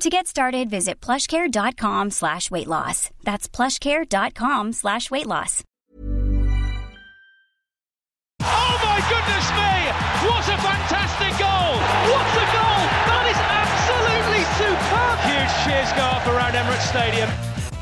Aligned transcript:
To 0.00 0.10
get 0.10 0.26
started, 0.26 0.68
visit 0.70 1.00
plushcare.com 1.00 2.10
slash 2.10 2.50
weight 2.50 2.66
loss. 2.66 3.10
That's 3.22 3.48
plushcare.com 3.48 4.72
slash 4.72 5.10
weight 5.10 5.26
loss. 5.26 5.62
Oh 8.42 8.80
my 8.82 8.98
goodness 9.08 9.48
me! 9.54 10.28
What 10.28 10.44
a 10.48 10.58
fantastic 10.60 11.38
goal! 11.38 11.78
What 12.10 12.26
a 12.26 12.46
goal! 12.52 12.84
That 13.06 13.26
is 13.30 13.38
absolutely 13.38 14.44
superb! 14.58 15.16
Huge 15.30 15.54
cheers 15.64 15.92
go 15.96 16.02
up 16.02 16.26
around 16.26 16.52
Emirates 16.52 16.88
Stadium. 16.88 17.30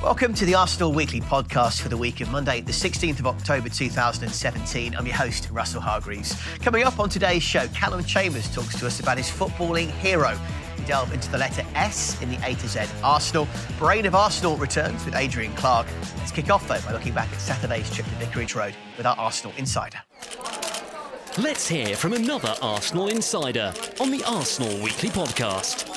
Welcome 0.03 0.35
to 0.35 0.45
the 0.45 0.55
Arsenal 0.55 0.93
Weekly 0.93 1.21
podcast 1.23 1.81
for 1.81 1.89
the 1.89 1.97
week 1.97 2.21
of 2.21 2.31
Monday, 2.31 2.61
the 2.61 2.73
16th 2.73 3.21
of 3.21 3.27
October 3.27 3.69
2017. 3.69 4.95
I'm 4.97 5.07
your 5.07 5.15
host, 5.17 5.49
Russell 5.51 5.81
Hargreaves. 5.81 6.37
Coming 6.59 6.83
up 6.85 6.99
on 7.01 7.09
today's 7.09 7.43
show, 7.43 7.67
Callum 7.69 8.05
Chambers 8.05 8.53
talks 8.55 8.79
to 8.81 8.87
us 8.87 9.01
about 9.01 9.17
his 9.17 9.31
footballing 9.31 9.91
hero. 9.93 10.37
We 10.79 10.85
delve 10.85 11.13
into 11.13 11.31
the 11.31 11.39
letter 11.39 11.65
S 11.75 12.21
in 12.23 12.31
the 12.31 12.39
A 12.47 12.55
to 12.55 12.69
Z 12.69 12.81
Arsenal. 13.03 13.49
Brain 13.79 14.07
of 14.07 14.15
Arsenal 14.15 14.57
returns 14.57 15.05
with 15.05 15.15
Adrian 15.15 15.53
Clark. 15.55 15.87
Let's 16.19 16.33
kick 16.33 16.51
off, 16.51 16.67
though, 16.69 16.81
by 16.81 16.93
looking 16.93 17.13
back 17.15 17.33
at 17.33 17.41
Saturday's 17.41 17.91
trip 17.95 18.07
to 18.07 18.15
Vicarage 18.15 18.55
Road 18.55 18.75
with 18.97 19.07
our 19.07 19.17
Arsenal 19.17 19.55
insider. 19.57 19.99
Let's 21.39 21.67
hear 21.67 21.97
from 21.97 22.13
another 22.13 22.55
Arsenal 22.61 23.09
insider 23.09 23.73
on 24.01 24.11
the 24.11 24.23
Arsenal 24.27 24.75
Weekly 24.83 25.09
podcast. 25.09 25.89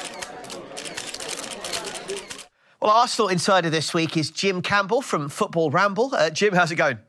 Well, 2.81 2.91
Arsenal 2.91 3.29
insider 3.29 3.69
this 3.69 3.93
week 3.93 4.15
is 4.15 4.29
Jim 4.29 4.61
Campbell 4.61 5.01
from 5.01 5.27
Football 5.27 5.71
Ramble. 5.71 6.13
Uh, 6.13 6.29
Jim, 6.29 6.53
how's 6.53 6.71
it 6.71 6.75
going? 6.75 6.99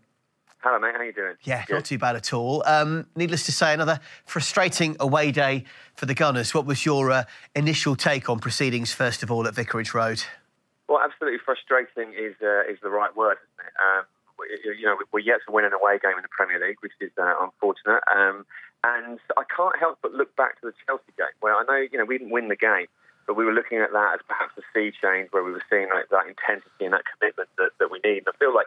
Hello, 0.67 0.81
mate. 0.81 0.95
How 0.95 0.98
are 1.00 1.05
you 1.05 1.12
doing? 1.12 1.36
Yeah, 1.45 1.64
Good. 1.64 1.75
not 1.75 1.84
too 1.84 1.97
bad 1.97 2.17
at 2.17 2.33
all. 2.33 2.64
Um, 2.67 3.06
needless 3.14 3.47
to 3.47 3.53
say, 3.53 3.72
another 3.72 4.00
frustrating 4.25 4.97
away 4.98 5.31
day 5.31 5.62
for 5.95 6.06
the 6.06 6.14
Gunners. 6.14 6.53
What 6.55 6.67
was 6.67 6.84
your 6.84 7.12
uh, 7.12 7.22
initial 7.55 7.95
take 7.95 8.28
on 8.28 8.41
proceedings, 8.41 8.92
first 8.92 9.22
of 9.22 9.31
all, 9.31 9.47
at 9.47 9.55
Vicarage 9.55 9.94
Road? 9.94 10.25
Well, 10.89 10.98
absolutely 10.98 11.39
frustrating 11.39 12.14
is 12.19 12.34
uh, 12.42 12.67
is 12.67 12.78
the 12.83 12.91
right 12.91 13.14
word, 13.14 13.39
isn't 13.39 13.62
it? 13.69 13.75
Um, 13.78 14.05
we- 14.41 14.75
you 14.77 14.87
know, 14.87 14.97
we're 15.12 15.20
yet 15.20 15.39
to 15.47 15.53
win 15.53 15.64
an 15.64 15.72
away 15.72 16.00
game 16.03 16.17
in 16.17 16.22
the 16.22 16.34
Premier 16.37 16.59
League, 16.59 16.78
which 16.81 16.98
is 17.00 17.12
uh, 17.17 17.34
unfortunate. 17.41 18.03
Um, 18.12 18.44
and 18.83 19.20
I 19.39 19.44
can't 19.47 19.78
help 19.78 19.98
but 20.03 20.14
look 20.14 20.34
back 20.34 20.61
to 20.62 20.67
the 20.67 20.75
Chelsea 20.84 21.14
game, 21.17 21.31
where 21.39 21.55
I 21.55 21.62
know 21.62 21.77
you 21.92 21.97
know 21.97 22.05
we 22.05 22.19
didn't 22.19 22.33
win 22.33 22.48
the 22.48 22.56
game, 22.56 22.87
but 23.28 23.37
we 23.37 23.44
were 23.44 23.53
looking 23.55 23.78
at 23.78 23.93
that 23.93 24.15
as 24.19 24.21
perhaps 24.26 24.59
a 24.59 24.62
sea 24.75 24.91
change, 24.91 25.28
where 25.31 25.44
we 25.44 25.53
were 25.53 25.62
seeing 25.71 25.87
like 25.94 26.09
that 26.10 26.26
intensity 26.26 26.87
and 26.87 26.93
that 26.93 27.05
commitment 27.06 27.50
that, 27.56 27.71
that 27.78 27.91
we 27.93 28.00
need. 28.03 28.26
And 28.26 28.34
I 28.34 28.37
feel 28.43 28.53
like 28.53 28.66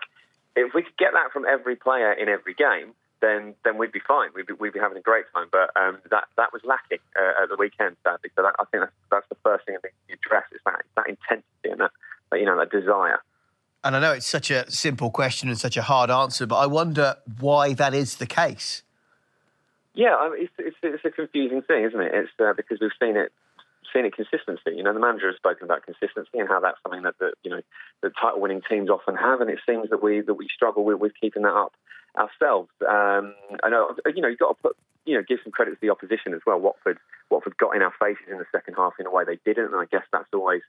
if 0.56 0.74
we 0.74 0.84
could 0.84 0.98
get 0.98 1.14
that 1.14 1.32
from 1.32 1.46
every 1.46 1.76
player 1.76 2.12
in 2.12 2.30
every 2.30 2.54
game, 2.54 2.94
then 3.22 3.56
then 3.64 3.78
we'd 3.78 3.92
be 3.92 4.02
fine. 4.08 4.30
We'd 4.34 4.48
be, 4.48 4.54
we'd 4.54 4.74
be 4.74 4.80
having 4.80 4.98
a 4.98 5.02
great 5.02 5.26
time. 5.34 5.48
But 5.52 5.72
um, 5.76 6.00
that 6.10 6.26
that 6.38 6.54
was 6.54 6.62
lacking 6.64 7.00
uh, 7.20 7.44
at 7.44 7.50
the 7.50 7.56
weekend, 7.58 7.98
sadly. 8.04 8.30
So 8.36 8.44
that, 8.44 8.56
I 8.60 8.66
think 8.66 8.84
that's, 8.84 8.94
that's 9.12 9.30
the 9.30 9.38
first 9.44 9.66
thing 9.66 9.76
I 9.76 9.80
think 9.80 9.94
you 10.08 10.16
address 10.16 10.46
is 10.52 10.62
that 10.66 10.82
that 10.96 11.08
intensity 11.08 11.70
and 11.72 11.82
that, 11.82 11.92
that 12.32 12.40
you 12.40 12.46
know 12.46 12.58
that 12.58 12.72
desire. 12.72 13.20
And 13.84 13.96
I 13.96 14.00
know 14.00 14.12
it's 14.12 14.28
such 14.28 14.52
a 14.52 14.70
simple 14.70 15.10
question 15.10 15.48
and 15.48 15.58
such 15.58 15.78
a 15.78 15.82
hard 15.82 16.10
answer, 16.10 16.46
but 16.46 16.58
I 16.58 16.66
wonder 16.66 17.16
why 17.40 17.74
that 17.74 17.94
is 17.94 18.18
the 18.18 18.26
case. 18.26 18.84
Yeah, 19.94 20.16
I 20.16 20.30
mean, 20.30 20.44
it's, 20.44 20.54
it's 20.58 20.78
it's 20.82 21.06
a 21.06 21.12
confusing 21.12 21.62
thing, 21.62 21.86
isn't 21.86 22.00
it? 22.00 22.12
It's 22.14 22.32
uh, 22.40 22.54
because 22.54 22.80
we've 22.80 22.92
seen 23.00 23.18
it 23.18 23.32
seen 23.94 24.06
it 24.06 24.16
consistency. 24.16 24.76
You 24.76 24.84
know, 24.84 24.94
the 24.94 25.00
manager 25.00 25.28
has 25.28 25.36
spoken 25.36 25.66
about 25.66 25.84
consistency 25.84 26.38
and 26.40 26.48
how 26.48 26.60
that's 26.60 26.78
something 26.84 27.04
that 27.04 27.18
the 27.20 27.34
you 27.44 27.52
know 27.52 27.62
the 28.02 28.10
title 28.10 28.42
winning 28.42 28.62
teams 28.68 28.90
often 28.90 29.16
have, 29.16 29.42
and 29.42 29.50
it 29.50 29.60
seems 29.68 29.90
that 29.90 30.04
we 30.04 30.22
that 30.22 30.34
we 30.34 30.48
struggle 30.54 30.84
with, 30.84 31.00
with 31.00 31.14
keeping 31.20 31.44
that 31.44 31.54
up 31.54 31.74
ourselves. 32.18 32.70
Um, 32.82 33.36
I 33.64 33.70
know 33.70 33.96
you 34.14 34.22
know 34.22 34.28
you've 34.28 34.40
got 34.40 34.56
to 34.56 34.62
put 34.62 34.78
you 35.06 35.16
know 35.16 35.24
give 35.28 35.40
some 35.44 35.52
credit 35.52 35.72
to 35.72 35.82
the 35.82 35.90
opposition 35.90 36.34
as 36.34 36.42
well. 36.46 36.60
Watford 36.60 36.98
Watford 37.30 37.58
got 37.58 37.76
in 37.76 37.82
our 37.82 37.94
faces 38.00 38.26
in 38.30 38.38
the 38.38 38.50
second 38.52 38.76
half 38.76 38.94
in 39.00 39.06
a 39.06 39.12
way 39.12 39.24
they 39.26 39.40
didn't, 39.46 39.74
and 39.74 39.82
I 39.82 39.86
guess 39.86 40.06
that's 40.12 40.30
always 40.34 40.62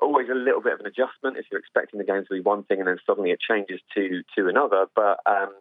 always 0.00 0.28
a 0.30 0.34
little 0.34 0.62
bit 0.62 0.72
of 0.72 0.80
an 0.80 0.86
adjustment 0.86 1.36
if 1.36 1.44
you're 1.50 1.60
expecting 1.60 1.98
the 1.98 2.04
game 2.04 2.24
to 2.24 2.34
be 2.34 2.40
one 2.40 2.64
thing 2.64 2.78
and 2.78 2.88
then 2.88 2.98
suddenly 3.06 3.30
it 3.30 3.40
changes 3.40 3.80
to 3.94 4.22
to 4.36 4.48
another. 4.48 4.86
But 4.94 5.20
um, 5.26 5.52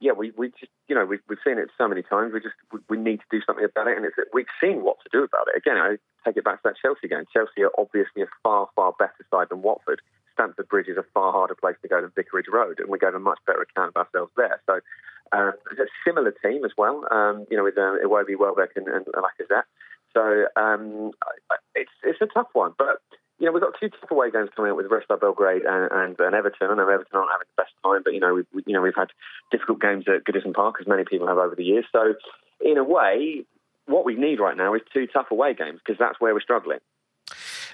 yeah, 0.00 0.12
we, 0.12 0.32
we 0.36 0.48
just, 0.60 0.72
you 0.88 0.94
know, 0.94 1.04
we've, 1.04 1.24
we've 1.28 1.38
seen 1.44 1.58
it 1.58 1.70
so 1.78 1.88
many 1.88 2.02
times. 2.02 2.32
We 2.32 2.40
just, 2.40 2.54
we, 2.72 2.80
we 2.88 2.96
need 2.96 3.18
to 3.18 3.30
do 3.30 3.40
something 3.46 3.64
about 3.64 3.88
it. 3.88 3.96
And 3.96 4.04
it's, 4.04 4.16
we've 4.32 4.50
seen 4.60 4.84
what 4.84 4.98
to 5.04 5.08
do 5.10 5.24
about 5.24 5.48
it. 5.48 5.56
Again, 5.56 5.76
I 5.76 5.96
take 6.24 6.36
it 6.36 6.44
back 6.44 6.62
to 6.62 6.68
that 6.68 6.76
Chelsea 6.80 7.08
game. 7.08 7.24
Chelsea 7.32 7.62
are 7.62 7.72
obviously 7.78 8.22
a 8.22 8.30
far, 8.42 8.68
far 8.76 8.92
better 8.98 9.24
side 9.30 9.48
than 9.50 9.62
Watford. 9.62 10.00
Stamford 10.34 10.68
Bridge 10.68 10.88
is 10.88 10.98
a 10.98 11.06
far 11.14 11.32
harder 11.32 11.54
place 11.54 11.76
to 11.80 11.88
go 11.88 12.00
than 12.00 12.12
Vicarage 12.14 12.48
Road, 12.52 12.78
and 12.78 12.90
we 12.90 12.98
gave 12.98 13.14
a 13.14 13.18
much 13.18 13.38
better 13.46 13.62
account 13.62 13.92
of 13.96 14.04
ourselves 14.04 14.32
there. 14.36 14.60
So 14.66 14.80
um, 15.32 15.52
it's 15.72 15.80
a 15.80 15.88
similar 16.04 16.32
team 16.44 16.64
as 16.64 16.72
well, 16.76 17.04
um, 17.10 17.46
you 17.50 17.56
know, 17.56 17.64
with 17.64 17.78
uh, 17.78 17.96
Iwobi, 18.04 18.36
Welbeck, 18.38 18.76
and, 18.76 18.86
and 18.86 19.06
Lacazette. 19.06 19.64
So 20.12 20.44
um, 20.56 21.12
it's 21.74 21.90
it's 22.02 22.20
a 22.20 22.26
tough 22.26 22.48
one, 22.52 22.72
but 22.78 23.00
you 23.38 23.46
know 23.46 23.52
we've 23.52 23.62
got 23.62 23.74
two 23.78 23.88
tough 23.88 24.10
away 24.10 24.30
games 24.30 24.50
coming 24.56 24.70
up 24.70 24.76
with 24.76 24.86
Red 24.90 25.04
Star 25.04 25.16
Belgrade 25.16 25.62
and, 25.62 25.90
and, 25.92 26.16
and 26.18 26.34
Everton. 26.34 26.70
I 26.70 26.74
know 26.74 26.88
Everton 26.88 27.16
aren't 27.16 27.30
having 27.30 27.46
the 27.56 27.62
best 27.62 27.72
time, 27.84 28.02
but 28.04 28.14
you 28.14 28.20
know 28.20 28.34
we've 28.34 28.46
we, 28.52 28.62
you 28.66 28.72
know 28.72 28.82
we've 28.82 28.96
had 28.96 29.08
difficult 29.50 29.80
games 29.80 30.04
at 30.08 30.24
Goodison 30.24 30.54
Park 30.54 30.76
as 30.80 30.86
many 30.86 31.04
people 31.04 31.26
have 31.26 31.38
over 31.38 31.54
the 31.54 31.64
years. 31.64 31.84
So 31.92 32.14
in 32.60 32.78
a 32.78 32.84
way, 32.84 33.44
what 33.86 34.04
we 34.04 34.14
need 34.14 34.40
right 34.40 34.56
now 34.56 34.74
is 34.74 34.82
two 34.92 35.06
tough 35.06 35.30
away 35.30 35.54
games 35.54 35.80
because 35.84 35.98
that's 35.98 36.20
where 36.20 36.34
we're 36.34 36.40
struggling. 36.40 36.78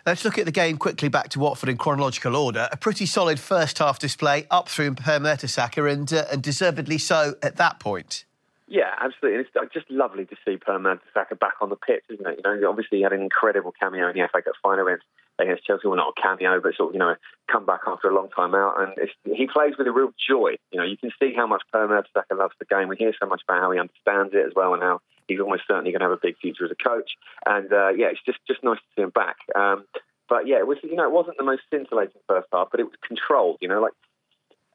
Let's 0.04 0.24
look 0.24 0.36
at 0.36 0.46
the 0.46 0.52
game 0.52 0.78
quickly 0.78 1.08
back 1.08 1.28
to 1.30 1.38
Watford 1.38 1.68
in 1.68 1.76
chronological 1.76 2.34
order. 2.34 2.68
A 2.72 2.76
pretty 2.76 3.06
solid 3.06 3.38
first 3.38 3.78
half 3.78 4.00
display 4.00 4.46
up 4.50 4.68
through 4.68 4.96
Per 4.96 5.20
Mertesacker 5.20 5.90
and, 5.90 6.12
uh, 6.12 6.24
and 6.32 6.42
deservedly 6.42 6.98
so 6.98 7.34
at 7.40 7.56
that 7.56 7.78
point. 7.78 8.24
Yeah, 8.66 8.90
absolutely. 9.00 9.38
And 9.38 9.46
it's 9.54 9.74
just 9.74 9.88
lovely 9.90 10.24
to 10.26 10.36
see 10.44 10.56
Per 10.56 10.78
Mertesacker 10.78 11.38
back 11.38 11.54
on 11.60 11.68
the 11.68 11.76
pitch, 11.76 12.02
isn't 12.08 12.26
it? 12.26 12.40
You 12.44 12.60
know, 12.60 12.68
obviously 12.68 12.98
he 12.98 13.02
had 13.04 13.12
an 13.12 13.20
incredible 13.20 13.72
cameo 13.78 14.08
in 14.08 14.16
the 14.16 14.26
FA 14.32 14.42
Cup 14.42 14.54
final 14.60 14.86
against, 14.86 15.04
against 15.38 15.64
Chelsea. 15.64 15.86
Well, 15.86 15.96
not 15.96 16.14
a 16.16 16.20
cameo, 16.20 16.60
but 16.60 16.74
sort 16.74 16.90
of, 16.90 16.94
you 16.94 16.98
know, 16.98 17.14
come 17.50 17.66
back 17.66 17.80
after 17.86 18.08
a 18.08 18.14
long 18.14 18.28
time 18.30 18.54
out. 18.54 18.74
And 18.78 19.36
he 19.36 19.46
plays 19.46 19.74
with 19.78 19.86
a 19.86 19.92
real 19.92 20.12
joy. 20.28 20.56
You 20.70 20.78
know, 20.80 20.84
you 20.84 20.96
can 20.96 21.10
see 21.20 21.32
how 21.34 21.46
much 21.46 21.62
Per 21.72 21.88
Mertesacker 21.88 22.38
loves 22.38 22.54
the 22.58 22.66
game. 22.66 22.88
We 22.88 22.96
hear 22.96 23.12
so 23.20 23.28
much 23.28 23.42
about 23.46 23.60
how 23.60 23.70
he 23.70 23.78
understands 23.78 24.34
it 24.34 24.46
as 24.46 24.52
well 24.54 24.74
and 24.74 24.82
how 24.82 25.00
he's 25.28 25.40
almost 25.40 25.62
certainly 25.66 25.92
going 25.92 26.00
to 26.00 26.08
have 26.08 26.18
a 26.18 26.20
big 26.20 26.36
future 26.38 26.64
as 26.64 26.70
a 26.70 26.88
coach. 26.88 27.12
And 27.46 27.72
uh, 27.72 27.90
yeah, 27.90 28.06
it's 28.06 28.22
just, 28.24 28.38
just 28.46 28.62
nice 28.62 28.78
to 28.78 28.84
see 28.96 29.02
him 29.02 29.10
back. 29.10 29.36
Um, 29.54 29.84
but 30.28 30.46
yeah, 30.46 30.58
it 30.58 30.66
was, 30.66 30.78
you 30.82 30.96
know, 30.96 31.04
it 31.04 31.12
wasn't 31.12 31.36
the 31.36 31.44
most 31.44 31.62
scintillating 31.70 32.20
first 32.28 32.48
half, 32.52 32.68
but 32.70 32.80
it 32.80 32.84
was 32.84 32.94
controlled, 33.06 33.58
you 33.60 33.68
know, 33.68 33.80
like 33.80 33.92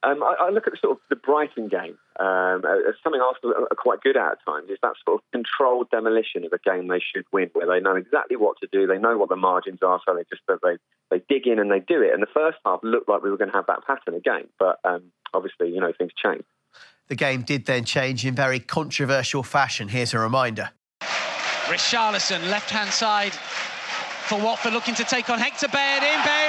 um, 0.04 0.22
I, 0.22 0.36
I 0.48 0.50
look 0.50 0.68
at 0.68 0.74
the 0.74 0.80
sort 0.82 0.98
of 0.98 1.04
the 1.10 1.16
Brighton 1.16 1.70
game 1.70 1.98
um, 2.20 2.64
as 2.66 2.96
something 3.04 3.22
Arsenal 3.22 3.66
are 3.70 3.76
quite 3.76 4.02
good 4.02 4.16
at 4.16 4.34
at 4.34 4.46
times. 4.46 4.70
Is 4.70 4.78
that 4.82 4.94
sort 5.06 5.22
of 5.22 5.32
controlled 5.32 5.90
demolition 5.90 6.46
of 6.46 6.54
a 6.54 6.60
game 6.60 6.88
they 6.88 7.00
should 7.00 7.26
win, 7.32 7.50
where 7.54 7.68
they 7.68 7.80
know 7.80 7.96
exactly 7.96 8.38
what 8.38 8.58
to 8.62 8.68
do, 8.72 8.86
they 8.86 9.00
know 9.00 9.18
what 9.18 9.30
the 9.30 9.36
margins 9.36 9.80
are, 9.82 10.00
so 10.06 10.16
they 10.16 10.24
just 10.30 10.42
they 10.48 10.78
they 11.10 11.24
dig 11.28 11.48
in 11.48 11.60
and 11.60 11.72
they 11.72 11.80
do 11.80 12.02
it. 12.02 12.14
And 12.14 12.22
the 12.22 12.32
first 12.34 12.58
half 12.66 12.80
looked 12.84 13.10
like 13.10 13.24
we 13.24 13.32
were 13.32 13.38
going 13.38 13.52
to 13.52 13.58
have 13.58 13.68
that 13.68 13.86
pattern 13.86 14.14
again, 14.14 14.48
but 14.60 14.80
um, 14.84 15.04
obviously, 15.34 15.70
you 15.70 15.80
know, 15.80 15.92
things 15.98 16.12
change. 16.22 16.44
The 17.08 17.16
game 17.16 17.42
did 17.42 17.66
then 17.66 17.86
change 17.86 18.26
in 18.26 18.36
very 18.36 18.60
controversial 18.60 19.42
fashion. 19.42 19.88
Here's 19.88 20.14
a 20.14 20.20
reminder. 20.20 20.70
Richarlison, 21.68 22.50
left 22.50 22.70
hand 22.70 22.92
side 22.92 23.34
for 23.34 24.38
Watford, 24.40 24.74
looking 24.74 24.96
to 24.96 25.04
take 25.04 25.30
on 25.30 25.40
Hector 25.40 25.68
Bellerin. 25.70 26.24
Bellerin 26.24 26.47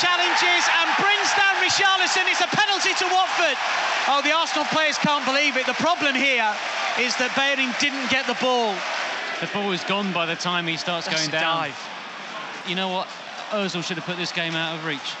challenges 0.00 0.62
and 0.78 0.86
brings 1.02 1.30
down 1.34 1.54
Richarlison. 1.62 2.24
It's 2.30 2.40
a 2.40 2.48
penalty 2.48 2.94
to 2.98 3.06
Watford. 3.12 3.58
Oh, 4.08 4.20
the 4.22 4.32
Arsenal 4.32 4.64
players 4.66 4.96
can't 4.98 5.24
believe 5.24 5.56
it. 5.56 5.66
The 5.66 5.74
problem 5.74 6.14
here 6.14 6.48
is 6.98 7.16
that 7.16 7.34
Bellerin 7.36 7.74
didn't 7.80 8.08
get 8.10 8.26
the 8.26 8.36
ball. 8.40 8.74
The 9.40 9.46
ball 9.52 9.72
is 9.72 9.84
gone 9.84 10.12
by 10.12 10.26
the 10.26 10.34
time 10.34 10.66
he 10.66 10.76
starts 10.76 11.06
That's 11.06 11.18
going 11.18 11.28
a 11.28 11.32
down. 11.40 11.56
dive. 11.68 11.78
You 12.66 12.74
know 12.74 12.88
what? 12.88 13.08
Ozil 13.50 13.82
should 13.82 13.96
have 13.96 14.06
put 14.06 14.16
this 14.16 14.32
game 14.32 14.54
out 14.54 14.76
of 14.78 14.84
reach 14.84 15.14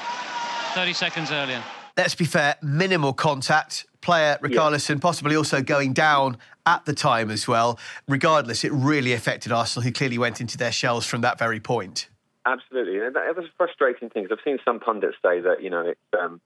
30 0.74 0.92
seconds 0.92 1.30
earlier. 1.32 1.62
let's 1.96 2.14
be 2.14 2.24
fair, 2.24 2.56
minimal 2.62 3.12
contact. 3.12 3.86
Player 4.00 4.38
Richarlison 4.42 4.96
yeah. 4.96 5.00
possibly 5.00 5.34
also 5.36 5.60
going 5.62 5.92
down 5.92 6.38
at 6.66 6.84
the 6.84 6.92
time 6.94 7.30
as 7.30 7.48
well. 7.48 7.78
Regardless, 8.06 8.64
it 8.64 8.72
really 8.72 9.12
affected 9.12 9.50
Arsenal, 9.50 9.82
who 9.82 9.90
clearly 9.92 10.18
went 10.18 10.40
into 10.40 10.56
their 10.56 10.70
shells 10.72 11.04
from 11.04 11.22
that 11.22 11.38
very 11.38 11.58
point. 11.60 12.08
Absolutely, 12.48 12.98
and 13.04 13.14
that 13.14 13.36
was 13.36 13.44
a 13.44 13.56
frustrating 13.56 14.08
thing. 14.08 14.22
Because 14.24 14.38
I've 14.40 14.44
seen 14.44 14.58
some 14.64 14.80
pundits 14.80 15.16
say 15.22 15.40
that 15.40 15.62
you 15.62 15.68
know 15.68 15.82
it's 15.82 16.00
um, 16.18 16.40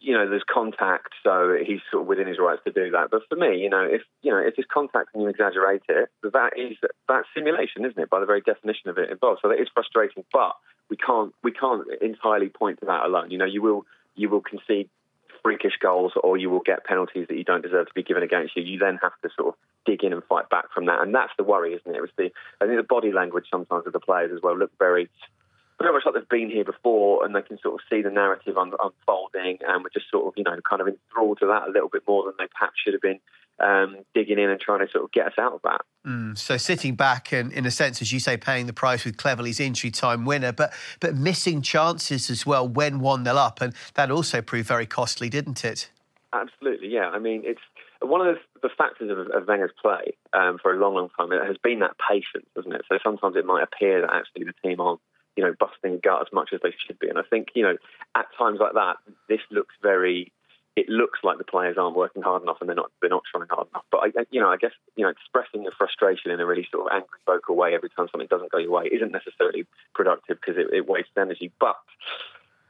you 0.00 0.14
know 0.14 0.28
there's 0.28 0.44
contact, 0.48 1.12
so 1.22 1.54
he's 1.60 1.80
sort 1.90 2.02
of 2.02 2.08
within 2.08 2.26
his 2.26 2.38
rights 2.38 2.62
to 2.64 2.72
do 2.72 2.90
that. 2.92 3.10
But 3.10 3.22
for 3.28 3.36
me, 3.36 3.58
you 3.58 3.68
know, 3.68 3.84
if 3.84 4.02
you 4.22 4.32
know 4.32 4.38
if 4.38 4.56
there's 4.56 4.66
contact 4.72 5.10
and 5.12 5.22
you 5.22 5.28
exaggerate 5.28 5.82
it, 5.88 6.08
that 6.22 6.52
is 6.56 6.76
that's 7.08 7.26
simulation, 7.34 7.84
isn't 7.84 7.98
it? 7.98 8.08
By 8.08 8.20
the 8.20 8.26
very 8.26 8.40
definition 8.40 8.88
of 8.88 8.96
it 8.96 9.10
involved. 9.10 9.40
So 9.42 9.48
that 9.48 9.60
is 9.60 9.68
frustrating, 9.72 10.24
but 10.32 10.56
we 10.88 10.96
can't 10.96 11.34
we 11.44 11.52
can't 11.52 11.86
entirely 12.00 12.48
point 12.48 12.80
to 12.80 12.86
that 12.86 13.04
alone. 13.04 13.30
You 13.30 13.36
know, 13.36 13.44
you 13.44 13.60
will 13.60 13.84
you 14.16 14.30
will 14.30 14.40
concede 14.40 14.88
freakish 15.48 15.78
goals 15.80 16.12
or 16.22 16.36
you 16.36 16.50
will 16.50 16.60
get 16.60 16.84
penalties 16.84 17.26
that 17.26 17.38
you 17.38 17.44
don't 17.44 17.62
deserve 17.62 17.86
to 17.86 17.94
be 17.94 18.02
given 18.02 18.22
against 18.22 18.54
you. 18.54 18.62
You 18.62 18.78
then 18.78 18.98
have 19.00 19.12
to 19.22 19.30
sort 19.34 19.48
of 19.48 19.54
dig 19.86 20.04
in 20.04 20.12
and 20.12 20.22
fight 20.24 20.50
back 20.50 20.66
from 20.74 20.84
that, 20.84 21.00
and 21.00 21.14
that's 21.14 21.32
the 21.38 21.42
worry, 21.42 21.72
isn't 21.72 21.90
it? 21.90 21.96
It 21.96 22.02
was 22.02 22.10
the 22.18 22.30
I 22.60 22.66
think 22.66 22.76
the 22.76 22.82
body 22.82 23.12
language 23.12 23.46
sometimes 23.50 23.86
of 23.86 23.94
the 23.94 24.00
players 24.00 24.30
as 24.30 24.42
well 24.42 24.58
look 24.58 24.72
very 24.78 25.08
very 25.80 25.92
much 25.92 26.02
like 26.04 26.14
they've 26.14 26.28
been 26.28 26.50
here 26.50 26.64
before 26.64 27.24
and 27.24 27.34
they 27.34 27.40
can 27.40 27.58
sort 27.62 27.74
of 27.74 27.80
see 27.88 28.02
the 28.02 28.10
narrative 28.10 28.56
unfolding 28.58 29.58
and 29.66 29.82
we're 29.82 29.94
just 29.94 30.10
sort 30.10 30.26
of, 30.26 30.34
you 30.36 30.42
know, 30.42 30.58
kind 30.68 30.82
of 30.82 30.88
enthralled 30.88 31.38
to 31.38 31.46
that 31.46 31.68
a 31.68 31.70
little 31.70 31.88
bit 31.88 32.02
more 32.06 32.24
than 32.24 32.34
they 32.36 32.48
perhaps 32.52 32.74
should 32.82 32.94
have 32.94 33.00
been 33.00 33.20
um, 33.60 33.96
digging 34.14 34.38
in 34.38 34.50
and 34.50 34.60
trying 34.60 34.86
to 34.86 34.90
sort 34.90 35.04
of 35.04 35.12
get 35.12 35.26
us 35.26 35.32
out 35.38 35.54
of 35.54 35.60
that. 35.64 35.80
Mm, 36.06 36.38
so 36.38 36.56
sitting 36.56 36.94
back 36.94 37.32
and, 37.32 37.52
in 37.52 37.66
a 37.66 37.70
sense, 37.70 38.00
as 38.00 38.12
you 38.12 38.20
say, 38.20 38.36
paying 38.36 38.66
the 38.66 38.72
price 38.72 39.04
with 39.04 39.16
Cleverley's 39.16 39.60
injury 39.60 39.90
time 39.90 40.24
winner, 40.24 40.52
but 40.52 40.72
but 41.00 41.14
missing 41.14 41.62
chances 41.62 42.30
as 42.30 42.46
well 42.46 42.66
when 42.66 43.00
one 43.00 43.22
nil 43.22 43.38
up, 43.38 43.60
and 43.60 43.74
that 43.94 44.10
also 44.10 44.40
proved 44.40 44.68
very 44.68 44.86
costly, 44.86 45.28
didn't 45.28 45.64
it? 45.64 45.90
Absolutely, 46.32 46.88
yeah. 46.88 47.08
I 47.08 47.18
mean, 47.18 47.42
it's 47.44 47.60
one 48.00 48.26
of 48.26 48.36
the, 48.36 48.68
the 48.68 48.74
factors 48.76 49.10
of, 49.10 49.18
of 49.18 49.48
Wenger's 49.48 49.72
play 49.80 50.16
um, 50.32 50.58
for 50.60 50.74
a 50.74 50.78
long, 50.78 50.94
long 50.94 51.08
time. 51.18 51.32
It 51.32 51.46
has 51.46 51.56
been 51.62 51.80
that 51.80 51.96
patience, 51.98 52.46
hasn't 52.54 52.74
it? 52.74 52.82
So 52.88 52.98
sometimes 53.02 53.34
it 53.36 53.46
might 53.46 53.62
appear 53.62 54.02
that 54.02 54.12
actually 54.12 54.44
the 54.44 54.68
team 54.68 54.80
aren't, 54.80 55.00
you 55.36 55.44
know, 55.44 55.54
busting 55.58 55.94
a 55.94 55.98
gut 55.98 56.20
as 56.20 56.32
much 56.32 56.50
as 56.52 56.60
they 56.62 56.74
should 56.86 56.98
be, 56.98 57.08
and 57.08 57.18
I 57.18 57.22
think 57.22 57.48
you 57.54 57.62
know, 57.62 57.76
at 58.14 58.26
times 58.36 58.58
like 58.60 58.74
that, 58.74 58.96
this 59.28 59.40
looks 59.50 59.74
very 59.82 60.32
it 60.78 60.88
looks 60.88 61.18
like 61.24 61.38
the 61.38 61.44
players 61.44 61.76
aren't 61.76 61.96
working 61.96 62.22
hard 62.22 62.40
enough 62.42 62.58
and 62.60 62.68
they're 62.68 62.76
not 62.76 62.92
they're 63.00 63.10
not 63.10 63.24
trying 63.30 63.48
hard 63.50 63.66
enough. 63.74 63.84
But 63.90 63.98
I, 63.98 64.24
you 64.30 64.40
know, 64.40 64.48
I 64.48 64.56
guess 64.56 64.70
you 64.94 65.02
know, 65.02 65.10
expressing 65.10 65.64
your 65.64 65.72
frustration 65.76 66.30
in 66.30 66.38
a 66.38 66.46
really 66.46 66.68
sort 66.70 66.86
of 66.86 66.92
angry, 66.94 67.18
vocal 67.26 67.56
way 67.56 67.74
every 67.74 67.90
time 67.90 68.06
something 68.12 68.28
doesn't 68.30 68.52
go 68.52 68.58
your 68.58 68.70
way 68.70 68.84
isn't 68.86 69.10
necessarily 69.10 69.66
productive 69.92 70.38
because 70.40 70.56
it, 70.56 70.72
it, 70.72 70.86
wastes 70.86 71.10
energy. 71.18 71.50
But 71.58 71.74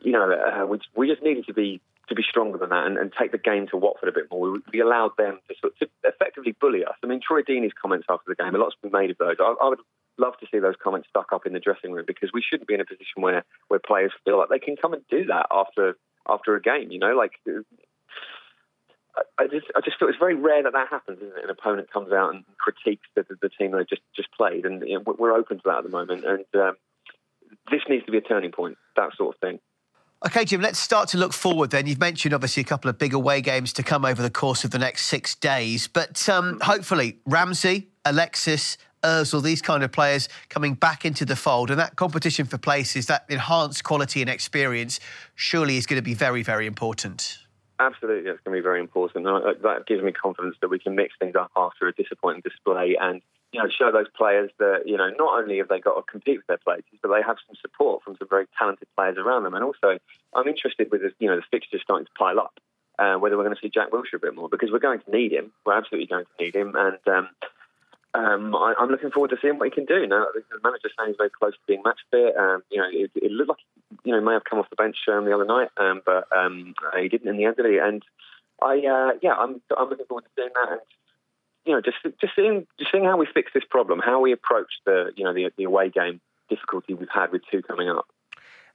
you 0.01 0.13
know, 0.13 0.25
uh, 0.25 0.65
we 0.65 0.81
we 0.97 1.07
just 1.07 1.23
needed 1.23 1.47
to 1.49 1.53
be 1.53 1.83
to 2.09 2.15
be 2.15 2.23
stronger 2.23 2.57
than 2.57 2.71
that 2.71 2.87
and, 2.87 2.97
and, 2.97 3.13
take 3.13 3.33
the 3.33 3.37
game 3.37 3.67
to 3.69 3.77
Watford 3.77 4.09
a 4.09 4.13
bit 4.13 4.31
more. 4.31 4.53
We, 4.53 4.59
we 4.73 4.81
allowed 4.81 5.11
them 5.19 5.41
to 5.47 5.55
sort 5.61 5.75
of 5.75 5.79
to 5.81 6.09
effectively 6.09 6.57
bully 6.59 6.83
us. 6.83 6.95
I 7.05 7.07
mean, 7.07 7.21
Troy 7.21 7.43
Deeney's 7.43 7.77
comments 7.77 8.07
after 8.09 8.25
the 8.27 8.43
game, 8.43 8.55
a 8.55 8.59
lot's 8.59 8.77
been 8.81 8.91
made 8.91 9.11
of 9.11 9.19
those. 9.19 9.37
I, 9.39 9.55
I 9.61 9.69
would 9.69 9.81
love 10.17 10.33
to 10.41 10.47
see 10.51 10.61
those 10.61 10.81
comments 10.83 11.09
stuck 11.11 11.35
up 11.35 11.45
in 11.45 11.53
the 11.53 11.61
dressing 11.61 11.93
room 11.93 12.05
because 12.07 12.31
we 12.33 12.43
shouldn't 12.43 12.69
be 12.69 12.73
in 12.73 12.81
a 12.81 12.87
position 12.87 13.21
where 13.21 13.45
where 13.69 13.81
players 13.85 14.13
feel 14.25 14.39
like 14.39 14.49
they 14.49 14.59
can 14.59 14.77
come 14.77 14.95
and 14.95 15.03
do 15.11 15.27
that 15.27 15.47
after 15.51 15.99
after 16.29 16.55
a 16.55 16.63
game. 16.63 16.91
You 16.91 16.99
know, 16.99 17.15
like 17.15 17.33
I 19.39 19.47
just, 19.47 19.67
I 19.77 19.81
just 19.81 19.99
feel 19.99 20.09
it's 20.09 20.19
very 20.19 20.35
rare 20.35 20.63
that 20.63 20.73
that 20.73 20.89
happens, 20.89 21.19
isn't 21.19 21.39
it? 21.39 21.45
An 21.45 21.51
opponent 21.51 21.91
comes 21.93 22.13
out 22.13 22.35
and 22.35 22.45
critiques 22.59 23.07
the, 23.15 23.25
the, 23.29 23.37
the 23.43 23.49
team 23.49 23.73
they 23.73 23.85
just 23.89 24.03
just 24.15 24.31
played, 24.33 24.65
and 24.67 24.83
you 24.87 24.99
know, 24.99 25.15
we're 25.19 25.33
open 25.33 25.59
to 25.59 25.63
that 25.67 25.79
at 25.79 25.85
the 25.85 25.91
moment. 25.91 26.25
And 26.25 26.45
um, 26.55 26.77
this 27.71 27.83
needs 27.89 28.05
to 28.07 28.13
be 28.13 28.19
a 28.19 28.23
turning 28.23 28.53
point, 28.53 28.77
that 28.97 29.11
sort 29.17 29.35
of 29.35 29.41
thing. 29.41 29.61
Okay, 30.27 30.45
Jim, 30.45 30.61
let's 30.61 30.81
start 30.81 31.09
to 31.11 31.19
look 31.19 31.33
forward 31.33 31.71
then. 31.71 31.87
You've 31.87 32.01
mentioned 32.01 32.35
obviously 32.35 32.61
a 32.61 32.65
couple 32.65 32.91
of 32.91 32.99
big 32.99 33.15
away 33.15 33.41
games 33.41 33.73
to 33.75 33.85
come 33.85 34.05
over 34.05 34.21
the 34.21 34.31
course 34.31 34.65
of 34.65 34.73
the 34.73 34.79
next 34.79 35.07
six 35.07 35.37
days, 35.37 35.87
but 35.87 36.29
um, 36.29 36.59
hopefully 36.61 37.19
Ramsey, 37.25 37.89
Alexis, 38.05 38.79
Ozil, 39.05 39.43
these 39.43 39.63
kind 39.63 39.85
of 39.85 39.93
players 39.93 40.29
coming 40.49 40.75
back 40.75 41.05
into 41.05 41.25
the 41.25 41.37
fold, 41.37 41.71
and 41.71 41.79
that 41.79 41.95
competition 41.95 42.47
for 42.47 42.59
places, 42.59 43.07
that 43.07 43.27
enhanced 43.29 43.85
quality 43.85 44.21
and 44.21 44.29
experience, 44.29 44.99
surely 45.37 45.77
is 45.77 45.87
going 45.87 45.99
to 45.99 46.03
be 46.03 46.15
very, 46.15 46.43
very 46.43 46.67
important. 46.67 47.39
Absolutely, 47.81 48.31
that's 48.31 48.43
going 48.45 48.57
to 48.57 48.61
be 48.61 48.63
very 48.63 48.81
important. 48.81 49.27
And 49.27 49.63
that 49.63 49.87
gives 49.87 50.03
me 50.03 50.13
confidence 50.13 50.57
that 50.61 50.69
we 50.69 50.79
can 50.79 50.97
mix 50.97 51.15
things 51.19 51.37
up 51.37 51.51
after 51.57 51.87
a 51.87 51.93
disappointing 51.93 52.43
display 52.43 52.97
and 53.01 53.23
you 53.53 53.63
know 53.63 53.69
show 53.71 53.91
those 53.91 54.09
players 54.15 54.51
that 54.59 54.83
you 54.85 54.97
know 54.97 55.09
not 55.19 55.41
only 55.41 55.59
have 55.59 55.69
they 55.69 55.81
got 55.81 55.95
to 55.95 56.03
compete 56.03 56.39
with 56.39 56.47
their 56.49 56.59
places, 56.59 56.99
but 57.03 57.09
they 57.15 57.23
have 57.23 57.37
some 57.47 57.57
support 57.61 58.03
from 58.03 58.17
some 58.19 58.29
very 58.29 58.47
talented 58.59 58.89
players 58.97 59.17
around 59.17 59.45
them. 59.45 59.55
And 59.55 59.65
also, 59.65 59.99
I'm 60.35 60.49
interested 60.49 60.91
with 60.91 61.03
you 61.19 61.29
know 61.29 61.37
the 61.37 61.43
fixtures 61.51 61.81
starting 61.83 62.07
to 62.07 62.13
pile 62.19 62.41
up. 62.41 62.59
Uh, 62.99 63.15
whether 63.15 63.37
we're 63.37 63.45
going 63.45 63.55
to 63.55 63.61
see 63.63 63.71
Jack 63.71 63.93
Wilshere 63.93 64.15
a 64.15 64.19
bit 64.19 64.35
more 64.35 64.49
because 64.49 64.73
we're 64.73 64.81
going 64.81 64.99
to 64.99 65.11
need 65.13 65.31
him. 65.31 65.53
We're 65.65 65.79
absolutely 65.79 66.09
going 66.09 66.25
to 66.25 66.45
need 66.45 66.57
him, 66.57 66.75
and 66.75 66.99
um, 67.07 67.29
um, 68.15 68.57
I, 68.57 68.75
am 68.81 68.89
looking 68.89 69.13
forward 69.13 69.31
to 69.31 69.37
seeing 69.41 69.59
what 69.59 69.67
he 69.67 69.71
can 69.71 69.85
do. 69.85 70.07
Now 70.07 70.27
the 70.35 70.43
manager 70.65 70.91
saying 70.99 71.11
he's 71.11 71.17
very 71.17 71.31
close 71.31 71.53
to 71.53 71.59
being 71.67 71.83
match 71.85 72.01
fit. 72.11 72.37
Um, 72.37 72.63
you 72.71 72.79
know, 72.79 72.89
it, 72.91 73.11
it, 73.15 73.31
looked 73.31 73.51
like 73.51 73.59
you 74.05 74.13
know 74.13 74.21
may 74.21 74.33
have 74.35 74.45
come 74.45 74.59
off 74.59 74.71
the 74.71 74.77
bench 74.77 74.97
um, 75.09 75.25
the 75.25 75.35
other 75.35 75.45
night, 75.45 75.69
um, 75.77 76.03
but 76.05 76.29
um, 76.37 76.75
he 76.99 77.09
didn't 77.09 77.29
in 77.29 77.37
the 77.37 77.45
end, 77.45 77.57
did 77.57 77.67
he? 77.67 77.79
And 77.79 78.03
I, 78.63 78.79
uh, 78.79 79.19
yeah, 79.23 79.35
I'm 79.35 79.61
I'm 79.77 79.89
looking 79.89 80.07
forward 80.07 80.25
to 80.25 80.31
seeing 80.37 80.51
that. 80.55 80.73
And 80.73 80.81
you 81.65 81.73
know, 81.73 81.81
just 81.81 81.99
just 82.21 82.35
seeing 82.35 82.67
just 82.79 82.91
seeing 82.91 83.05
how 83.05 83.17
we 83.17 83.27
fix 83.27 83.53
this 83.55 83.65
problem, 83.69 84.01
how 84.01 84.21
we 84.21 84.33
approach 84.33 84.73
the 84.85 85.13
you 85.17 85.25
know 85.25 85.35
the, 85.35 85.51
the 85.57 85.65
away 85.65 85.91
game 85.91 86.21
difficulty 86.49 86.95
we've 86.95 87.09
had 87.13 87.31
with 87.33 87.43
two 87.51 87.63
coming 87.63 87.89
up. 87.89 88.07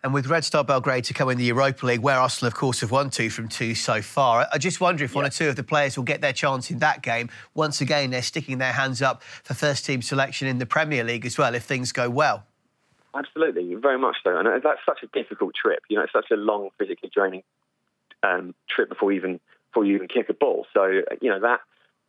And 0.04 0.14
with 0.14 0.28
Red 0.28 0.44
Star 0.44 0.66
Belgrade 0.66 1.06
to 1.06 1.14
come 1.14 1.30
in 1.30 1.38
the 1.38 1.46
Europa 1.46 1.86
League, 1.86 2.02
where 2.02 2.20
Arsenal, 2.20 2.50
of 2.50 2.56
course, 2.56 2.82
have 2.82 2.92
won 2.92 3.10
two 3.10 3.30
from 3.30 3.48
two 3.48 3.74
so 3.74 4.02
far, 4.02 4.46
I 4.52 4.58
just 4.58 4.82
wonder 4.82 5.06
if 5.06 5.12
yeah. 5.12 5.16
one 5.16 5.26
or 5.26 5.30
two 5.30 5.48
of 5.48 5.56
the 5.56 5.64
players 5.64 5.96
will 5.96 6.04
get 6.04 6.20
their 6.20 6.34
chance 6.34 6.70
in 6.70 6.80
that 6.80 7.02
game. 7.02 7.30
Once 7.54 7.80
again, 7.80 8.10
they're 8.10 8.22
sticking 8.22 8.58
their 8.58 8.74
hands 8.74 9.02
up 9.02 9.24
for 9.24 9.54
first 9.54 9.86
team 9.86 10.02
selection 10.02 10.50
in 10.50 10.58
the 10.58 10.66
Premier 10.66 11.06
League 11.06 11.26
as 11.26 11.38
well, 11.38 11.56
if 11.56 11.64
things 11.64 11.94
go 11.94 12.10
well. 12.10 12.46
Absolutely, 13.16 13.76
very 13.76 14.00
much 14.00 14.18
so. 14.24 14.36
And 14.36 14.48
that's 14.64 14.80
such 14.86 15.04
a 15.04 15.08
difficult 15.08 15.54
trip. 15.54 15.84
You 15.90 15.98
know, 15.98 16.04
it's 16.04 16.14
such 16.14 16.32
a 16.32 16.36
long, 16.36 16.70
physically 16.80 17.12
draining 17.14 17.44
um, 18.24 18.56
trip 18.70 18.90
before 18.90 19.12
you 19.12 19.20
even 19.20 19.40
before 19.70 19.86
you 19.86 19.96
even 19.96 20.08
kick 20.08 20.30
a 20.30 20.34
ball. 20.34 20.66
So 20.74 20.86
you 21.22 21.30
know 21.30 21.40
that 21.42 21.60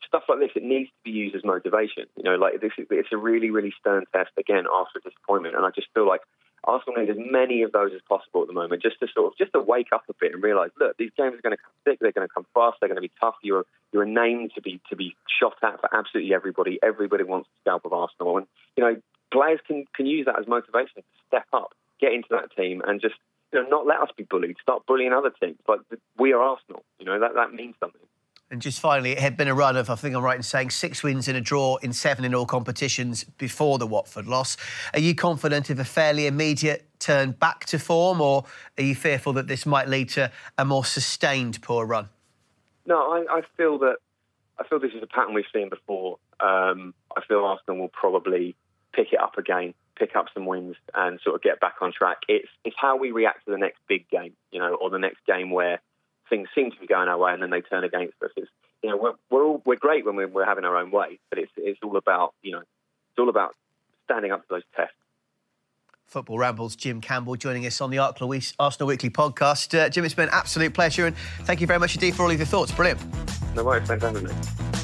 stuff 0.06 0.24
like 0.28 0.38
this, 0.38 0.50
it 0.54 0.62
needs 0.62 0.88
to 0.88 0.94
be 1.04 1.10
used 1.10 1.34
as 1.34 1.44
motivation. 1.44 2.04
You 2.16 2.24
know, 2.24 2.36
like 2.36 2.60
this, 2.60 2.72
is 2.78 2.86
it's 2.90 3.08
a 3.12 3.16
really, 3.16 3.50
really 3.50 3.72
stern 3.78 4.04
test 4.14 4.30
again 4.38 4.64
after 4.72 4.98
a 4.98 5.02
disappointment. 5.02 5.56
And 5.56 5.64
I 5.64 5.70
just 5.70 5.88
feel 5.94 6.06
like 6.06 6.20
Arsenal 6.64 7.00
need 7.00 7.10
as 7.10 7.16
many 7.18 7.62
of 7.62 7.72
those 7.72 7.92
as 7.94 8.00
possible 8.08 8.42
at 8.42 8.48
the 8.48 8.54
moment, 8.54 8.82
just 8.82 8.98
to 9.00 9.06
sort 9.12 9.32
of 9.32 9.38
just 9.38 9.52
to 9.52 9.60
wake 9.60 9.88
up 9.92 10.04
a 10.08 10.14
bit 10.18 10.32
and 10.32 10.42
realise, 10.42 10.70
look, 10.78 10.96
these 10.96 11.10
games 11.16 11.34
are 11.34 11.42
going 11.42 11.56
to 11.56 11.62
come 11.62 11.72
thick, 11.84 11.98
they're 12.00 12.12
going 12.12 12.26
to 12.26 12.32
come 12.32 12.46
fast, 12.54 12.78
they're 12.80 12.88
going 12.88 12.96
to 12.96 13.02
be 13.02 13.12
tough. 13.20 13.34
You're 13.42 13.66
you're 13.92 14.04
a 14.04 14.08
name 14.08 14.48
to 14.54 14.62
be 14.62 14.80
to 14.88 14.96
be 14.96 15.16
shot 15.40 15.54
at 15.62 15.80
for 15.80 15.94
absolutely 15.94 16.34
everybody. 16.34 16.78
Everybody 16.82 17.24
wants 17.24 17.48
to 17.48 17.60
scalp 17.60 17.84
of 17.84 17.92
Arsenal, 17.92 18.38
and 18.38 18.46
you 18.76 18.84
know 18.84 18.96
players 19.34 19.60
can 19.66 19.84
can 19.94 20.06
use 20.06 20.26
that 20.26 20.38
as 20.38 20.46
motivation 20.46 20.96
to 20.96 21.02
step 21.26 21.46
up, 21.52 21.74
get 22.00 22.12
into 22.12 22.28
that 22.30 22.54
team, 22.56 22.80
and 22.86 23.00
just 23.00 23.16
you 23.52 23.62
know 23.62 23.68
not 23.68 23.86
let 23.86 24.00
us 24.00 24.08
be 24.16 24.24
bullied. 24.24 24.56
Start 24.62 24.86
bullying 24.86 25.12
other 25.12 25.32
teams. 25.42 25.58
But 25.66 25.80
we 26.16 26.32
are 26.32 26.40
Arsenal. 26.40 26.84
You 26.98 27.06
know 27.06 27.20
that 27.20 27.34
that 27.34 27.52
means 27.52 27.74
something. 27.80 28.00
And 28.50 28.62
just 28.62 28.78
finally, 28.78 29.12
it 29.12 29.18
had 29.18 29.36
been 29.36 29.48
a 29.48 29.54
run 29.54 29.76
of, 29.76 29.88
I 29.88 29.94
think 29.96 30.14
I'm 30.14 30.22
right 30.22 30.36
in 30.36 30.42
saying, 30.42 30.70
six 30.70 31.02
wins 31.02 31.28
in 31.28 31.34
a 31.34 31.40
draw 31.40 31.76
in 31.76 31.92
seven 31.92 32.24
in 32.24 32.34
all 32.34 32.44
competitions 32.44 33.24
before 33.24 33.78
the 33.78 33.86
Watford 33.86 34.26
loss. 34.26 34.56
Are 34.92 35.00
you 35.00 35.14
confident 35.14 35.70
of 35.70 35.78
a 35.78 35.84
fairly 35.84 36.26
immediate 36.26 36.86
turn 37.00 37.32
back 37.32 37.64
to 37.66 37.78
form, 37.78 38.20
or 38.20 38.44
are 38.78 38.84
you 38.84 38.94
fearful 38.94 39.32
that 39.32 39.48
this 39.48 39.66
might 39.66 39.88
lead 39.88 40.10
to 40.10 40.30
a 40.58 40.64
more 40.64 40.84
sustained 40.84 41.60
poor 41.62 41.86
run? 41.86 42.10
No, 42.86 42.96
I, 42.96 43.38
I 43.38 43.42
feel 43.56 43.78
that 43.78 43.96
I 44.58 44.68
feel 44.68 44.78
this 44.78 44.92
is 44.92 45.02
a 45.02 45.06
pattern 45.06 45.34
we've 45.34 45.44
seen 45.52 45.68
before. 45.68 46.18
Um, 46.38 46.94
I 47.16 47.22
feel 47.26 47.44
Arsenal 47.44 47.80
will 47.80 47.88
probably 47.88 48.54
pick 48.94 49.12
it 49.12 49.20
up 49.20 49.38
again, 49.38 49.74
pick 49.96 50.16
up 50.16 50.26
some 50.34 50.46
wins, 50.46 50.76
and 50.94 51.20
sort 51.22 51.36
of 51.36 51.42
get 51.42 51.60
back 51.60 51.76
on 51.80 51.92
track. 51.92 52.18
It's 52.28 52.48
it's 52.64 52.76
how 52.78 52.96
we 52.96 53.12
react 53.12 53.44
to 53.46 53.50
the 53.50 53.58
next 53.58 53.78
big 53.88 54.08
game, 54.08 54.34
you 54.50 54.58
know, 54.58 54.74
or 54.74 54.90
the 54.90 54.98
next 54.98 55.18
game 55.26 55.50
where 55.50 55.80
things 56.28 56.48
seem 56.54 56.70
to 56.70 56.78
be 56.78 56.86
going 56.86 57.08
our 57.08 57.18
way 57.18 57.32
and 57.32 57.42
then 57.42 57.50
they 57.50 57.60
turn 57.60 57.84
against 57.84 58.14
us. 58.22 58.30
It's, 58.36 58.50
you 58.82 58.90
know, 58.90 58.96
we're 58.96 59.12
we're, 59.30 59.44
all, 59.44 59.62
we're 59.64 59.76
great 59.76 60.04
when 60.04 60.16
we're, 60.16 60.28
we're 60.28 60.46
having 60.46 60.64
our 60.64 60.76
own 60.76 60.90
way, 60.90 61.18
but 61.30 61.38
it's 61.38 61.52
it's 61.56 61.78
all 61.82 61.96
about 61.96 62.34
you 62.42 62.52
know 62.52 62.60
it's 62.60 63.18
all 63.18 63.28
about 63.28 63.54
standing 64.04 64.32
up 64.32 64.40
to 64.42 64.46
those 64.50 64.62
tests. 64.76 64.94
Football 66.06 66.38
Rambles, 66.38 66.76
Jim 66.76 67.00
Campbell 67.00 67.34
joining 67.34 67.66
us 67.66 67.80
on 67.80 67.90
the 67.90 67.98
Art 67.98 68.20
Louis 68.20 68.52
Arsenal 68.58 68.88
Weekly 68.88 69.10
podcast. 69.10 69.76
Uh, 69.76 69.88
Jim, 69.88 70.04
it's 70.04 70.14
been 70.14 70.28
an 70.28 70.34
absolute 70.34 70.74
pleasure 70.74 71.06
and 71.06 71.16
thank 71.42 71.60
you 71.60 71.66
very 71.66 71.80
much 71.80 71.94
indeed 71.94 72.14
for 72.14 72.22
all 72.22 72.30
of 72.30 72.36
your 72.36 72.46
thoughts. 72.46 72.70
Brilliant. 72.72 73.00
No 73.54 73.64
worries, 73.64 73.88
thanks 73.88 74.04
for 74.04 74.12
having 74.12 74.24
me. 74.24 74.83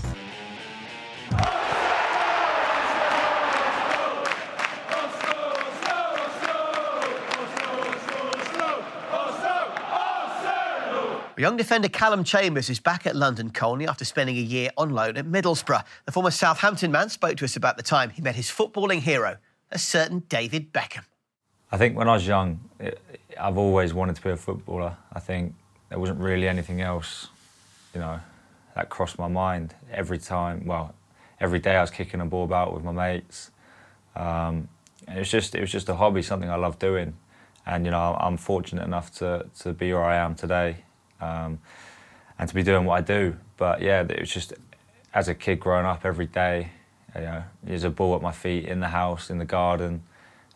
Young 11.41 11.57
defender 11.57 11.89
Callum 11.89 12.23
Chambers 12.23 12.69
is 12.69 12.81
back 12.81 13.07
at 13.07 13.17
London 13.17 13.49
Colney 13.49 13.89
after 13.89 14.05
spending 14.05 14.37
a 14.37 14.43
year 14.43 14.69
on 14.77 14.91
loan 14.91 15.17
at 15.17 15.25
Middlesbrough. 15.25 15.83
The 16.05 16.13
former 16.13 16.31
Southampton 16.31 16.93
man 16.93 17.09
spoke 17.09 17.39
to 17.39 17.47
us 17.47 17.57
about 17.57 17.79
the 17.79 17.83
time 17.83 18.11
he 18.11 18.21
met 18.21 18.35
his 18.35 18.51
footballing 18.51 18.99
hero, 18.99 19.39
a 19.71 19.79
certain 19.79 20.19
David 20.29 20.71
Beckham. 20.71 21.05
I 21.73 21.79
think 21.79 21.97
when 21.97 22.11
I 22.11 22.13
was 22.13 22.27
young, 22.27 22.61
I've 23.41 23.57
always 23.57 23.95
wanted 23.95 24.17
to 24.17 24.23
be 24.23 24.29
a 24.29 24.37
footballer. 24.37 24.95
I 25.15 25.21
think 25.21 25.55
there 25.89 25.99
wasn't 25.99 26.21
really 26.21 26.47
anything 26.47 26.83
else, 26.83 27.29
you 27.95 28.01
know, 28.01 28.21
that 28.75 28.91
crossed 28.91 29.19
my 29.19 29.29
mind 29.29 29.75
every 29.91 30.19
time. 30.19 30.67
Well, 30.67 30.95
every 31.41 31.59
day 31.59 31.75
I 31.75 31.81
was 31.81 31.91
kicking 31.91 32.21
a 32.21 32.27
ball 32.27 32.45
about 32.45 32.75
with 32.75 32.85
my 32.85 32.93
mates. 32.93 33.51
Um, 34.15 34.69
it 35.09 35.17
was 35.17 35.31
just 35.31 35.55
it 35.55 35.63
was 35.63 35.73
just 35.73 35.89
a 35.89 35.95
hobby, 35.95 36.21
something 36.21 36.51
I 36.51 36.57
loved 36.57 36.81
doing, 36.81 37.15
and 37.65 37.87
you 37.87 37.93
know 37.93 38.15
I'm 38.21 38.37
fortunate 38.37 38.85
enough 38.85 39.11
to 39.21 39.47
to 39.61 39.73
be 39.73 39.95
where 39.95 40.05
I 40.05 40.17
am 40.17 40.35
today, 40.35 40.85
um, 41.21 41.59
and 42.39 42.49
to 42.49 42.55
be 42.55 42.63
doing 42.63 42.85
what 42.85 42.97
I 42.99 43.01
do. 43.01 43.37
But 43.57 43.83
yeah, 43.83 44.03
it 44.03 44.21
was 44.21 44.31
just 44.31 44.55
as 45.13 45.29
a 45.29 45.35
kid 45.35 45.61
growing 45.61 45.87
up 45.87 46.05
every 46.05 46.27
day, 46.27 46.71
you 47.15 47.23
know, 47.23 47.43
there's 47.63 47.85
a 47.85 47.91
ball 47.91 48.15
at 48.15 48.23
my 48.23 48.33
feet 48.33 48.65
in 48.67 48.81
the 48.81 48.89
house, 48.89 49.31
in 49.31 49.39
the 49.39 49.45
garden. 49.45 50.03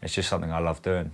It's 0.02 0.14
just 0.14 0.28
something 0.28 0.52
I 0.52 0.60
love 0.60 0.82
doing. 0.82 1.10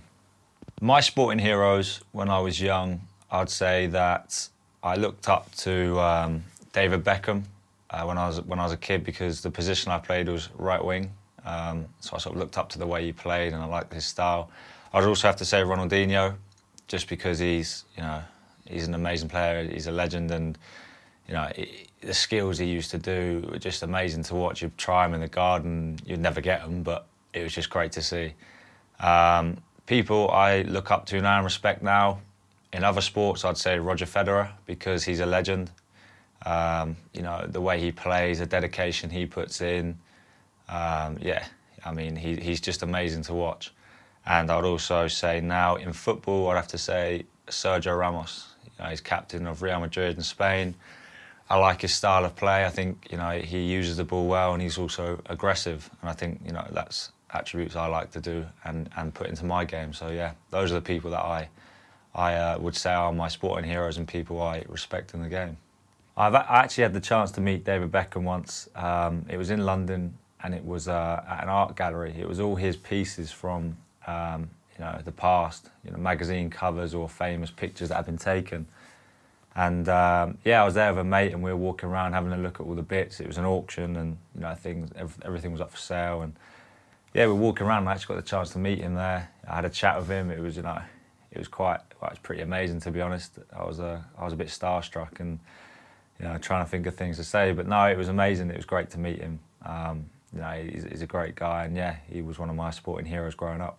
My 0.79 0.99
sporting 0.99 1.39
heroes 1.39 2.01
when 2.11 2.29
I 2.29 2.39
was 2.39 2.61
young, 2.61 3.01
I'd 3.31 3.49
say 3.49 3.87
that 3.87 4.49
I 4.83 4.95
looked 4.95 5.29
up 5.29 5.53
to 5.57 5.99
um, 5.99 6.43
David 6.73 7.03
Beckham 7.03 7.43
uh, 7.89 8.03
when 8.03 8.17
I 8.17 8.27
was 8.27 8.41
when 8.41 8.59
I 8.59 8.63
was 8.63 8.73
a 8.73 8.77
kid 8.77 9.03
because 9.03 9.41
the 9.41 9.51
position 9.51 9.91
I 9.91 9.99
played 9.99 10.27
was 10.27 10.49
right 10.57 10.83
wing. 10.83 11.11
Um, 11.45 11.85
so 11.99 12.15
I 12.15 12.19
sort 12.19 12.35
of 12.35 12.39
looked 12.39 12.57
up 12.57 12.69
to 12.69 12.79
the 12.79 12.85
way 12.85 13.05
he 13.05 13.11
played 13.11 13.53
and 13.53 13.61
I 13.61 13.65
liked 13.65 13.93
his 13.93 14.05
style. 14.05 14.49
I'd 14.93 15.03
also 15.03 15.27
have 15.27 15.37
to 15.37 15.45
say 15.45 15.61
Ronaldinho, 15.61 16.35
just 16.87 17.07
because 17.07 17.39
he's 17.39 17.85
you 17.95 18.03
know 18.03 18.21
he's 18.71 18.87
an 18.87 18.95
amazing 18.95 19.29
player, 19.29 19.63
he's 19.63 19.87
a 19.87 19.91
legend, 19.91 20.31
and 20.31 20.57
you 21.27 21.33
know 21.33 21.51
the 22.01 22.13
skills 22.13 22.57
he 22.57 22.65
used 22.65 22.91
to 22.91 22.97
do 22.97 23.47
were 23.51 23.59
just 23.59 23.83
amazing 23.83 24.23
to 24.23 24.35
watch. 24.35 24.61
You'd 24.61 24.77
try 24.77 25.05
him 25.05 25.13
in 25.13 25.21
the 25.21 25.27
garden, 25.27 25.99
you'd 26.05 26.19
never 26.19 26.41
get 26.41 26.61
them, 26.61 26.83
but 26.83 27.05
it 27.33 27.43
was 27.43 27.53
just 27.53 27.69
great 27.69 27.91
to 27.93 28.01
see. 28.01 28.33
Um, 28.99 29.57
people 29.85 30.29
I 30.31 30.61
look 30.63 30.91
up 30.91 31.05
to 31.07 31.21
now 31.21 31.37
and 31.37 31.43
respect 31.43 31.83
now 31.83 32.21
in 32.73 32.83
other 32.83 33.01
sports, 33.01 33.43
I'd 33.43 33.57
say 33.57 33.79
Roger 33.79 34.05
Federer 34.05 34.51
because 34.65 35.03
he's 35.03 35.19
a 35.19 35.25
legend. 35.25 35.71
Um, 36.45 36.95
you 37.13 37.21
know, 37.21 37.45
the 37.47 37.61
way 37.61 37.79
he 37.79 37.91
plays, 37.91 38.39
the 38.39 38.45
dedication 38.45 39.09
he 39.09 39.25
puts 39.25 39.61
in. 39.61 39.99
Um, 40.69 41.17
yeah, 41.21 41.45
I 41.85 41.91
mean, 41.91 42.15
he, 42.15 42.35
he's 42.37 42.61
just 42.61 42.81
amazing 42.81 43.23
to 43.23 43.33
watch. 43.33 43.73
And 44.25 44.49
I'd 44.49 44.63
also 44.63 45.07
say 45.07 45.41
now 45.41 45.75
in 45.75 45.93
football, 45.93 46.49
I'd 46.49 46.55
have 46.55 46.67
to 46.69 46.77
say 46.77 47.25
Sergio 47.47 47.97
Ramos. 47.97 48.50
You 48.81 48.85
know, 48.85 48.89
he's 48.89 49.01
captain 49.01 49.45
of 49.45 49.61
Real 49.61 49.79
Madrid 49.79 50.17
in 50.17 50.23
Spain. 50.23 50.73
I 51.49 51.57
like 51.57 51.81
his 51.81 51.93
style 51.93 52.25
of 52.25 52.35
play. 52.35 52.65
I 52.65 52.69
think 52.69 53.07
you 53.11 53.17
know 53.17 53.31
he 53.39 53.63
uses 53.63 53.97
the 53.97 54.03
ball 54.03 54.27
well, 54.27 54.53
and 54.53 54.61
he's 54.61 54.77
also 54.77 55.21
aggressive. 55.27 55.89
And 56.01 56.09
I 56.09 56.13
think 56.13 56.41
you 56.45 56.51
know 56.51 56.65
that's 56.71 57.11
attributes 57.33 57.75
I 57.75 57.87
like 57.87 58.11
to 58.11 58.21
do 58.21 58.45
and, 58.65 58.89
and 58.97 59.13
put 59.13 59.27
into 59.27 59.45
my 59.45 59.63
game. 59.65 59.93
So 59.93 60.09
yeah, 60.09 60.33
those 60.49 60.71
are 60.71 60.75
the 60.75 60.81
people 60.81 61.11
that 61.11 61.23
I 61.23 61.49
I 62.15 62.33
uh, 62.35 62.59
would 62.59 62.75
say 62.75 62.91
are 62.91 63.13
my 63.13 63.27
sporting 63.27 63.69
heroes 63.69 63.97
and 63.97 64.07
people 64.07 64.41
I 64.41 64.63
respect 64.67 65.13
in 65.13 65.21
the 65.21 65.29
game. 65.29 65.57
I've 66.17 66.35
I 66.35 66.63
actually 66.63 66.83
had 66.83 66.93
the 66.93 67.01
chance 67.01 67.31
to 67.31 67.41
meet 67.41 67.63
David 67.63 67.91
Beckham 67.91 68.23
once. 68.23 68.69
Um, 68.75 69.25
it 69.29 69.37
was 69.37 69.51
in 69.51 69.65
London 69.65 70.17
and 70.43 70.55
it 70.55 70.65
was 70.65 70.87
uh, 70.87 71.23
at 71.27 71.43
an 71.43 71.49
art 71.49 71.75
gallery. 71.75 72.15
It 72.17 72.27
was 72.27 72.39
all 72.39 72.55
his 72.55 72.75
pieces 72.75 73.31
from 73.31 73.77
um, 74.07 74.49
you 74.81 74.87
know 74.87 74.99
the 75.05 75.11
past, 75.11 75.69
you 75.85 75.91
know 75.91 75.97
magazine 75.97 76.49
covers 76.49 76.95
or 76.95 77.07
famous 77.07 77.51
pictures 77.51 77.89
that 77.89 77.95
have 77.95 78.05
been 78.07 78.17
taken. 78.17 78.65
And 79.55 79.87
um, 79.89 80.37
yeah, 80.43 80.61
I 80.61 80.65
was 80.65 80.73
there 80.73 80.91
with 80.91 81.01
a 81.01 81.03
mate, 81.03 81.33
and 81.33 81.43
we 81.43 81.51
were 81.51 81.57
walking 81.57 81.89
around 81.89 82.13
having 82.13 82.31
a 82.31 82.37
look 82.37 82.59
at 82.59 82.65
all 82.65 82.73
the 82.73 82.81
bits. 82.81 83.19
It 83.19 83.27
was 83.27 83.37
an 83.37 83.45
auction, 83.45 83.95
and 83.95 84.17
you 84.33 84.41
know 84.41 84.55
things, 84.55 84.89
everything 85.23 85.51
was 85.51 85.61
up 85.61 85.71
for 85.71 85.77
sale. 85.77 86.21
And 86.21 86.33
yeah, 87.13 87.27
we 87.27 87.33
were 87.33 87.39
walking 87.39 87.67
around. 87.67 87.79
And 87.79 87.89
I 87.89 87.93
actually 87.93 88.15
got 88.15 88.23
the 88.23 88.29
chance 88.29 88.51
to 88.51 88.59
meet 88.59 88.79
him 88.79 88.95
there. 88.95 89.29
I 89.47 89.55
had 89.55 89.65
a 89.65 89.69
chat 89.69 89.99
with 89.99 90.09
him. 90.09 90.31
It 90.31 90.39
was 90.39 90.55
you 90.55 90.63
know, 90.63 90.81
it 91.31 91.37
was 91.37 91.47
quite, 91.47 91.81
well, 92.01 92.09
it 92.09 92.13
was 92.13 92.19
pretty 92.19 92.41
amazing 92.41 92.79
to 92.81 92.91
be 92.91 93.01
honest. 93.01 93.37
I 93.55 93.63
was 93.65 93.79
a, 93.79 94.03
I 94.17 94.23
was 94.23 94.33
a 94.33 94.37
bit 94.37 94.47
starstruck, 94.47 95.19
and 95.19 95.37
you 96.19 96.25
know, 96.25 96.37
trying 96.39 96.65
to 96.65 96.69
think 96.71 96.87
of 96.87 96.95
things 96.95 97.17
to 97.17 97.23
say. 97.23 97.51
But 97.51 97.67
no, 97.67 97.85
it 97.85 97.97
was 97.97 98.07
amazing. 98.07 98.49
It 98.49 98.57
was 98.57 98.65
great 98.65 98.89
to 98.91 98.99
meet 98.99 99.19
him. 99.19 99.41
Um, 99.63 100.05
you 100.33 100.39
know, 100.39 100.69
he's, 100.71 100.85
he's, 100.85 101.01
a 101.01 101.07
great 101.07 101.35
guy, 101.35 101.65
and 101.65 101.75
yeah, 101.75 101.97
he 102.09 102.21
was 102.21 102.39
one 102.39 102.49
of 102.49 102.55
my 102.55 102.71
sporting 102.71 103.05
heroes 103.05 103.35
growing 103.35 103.59
up. 103.59 103.77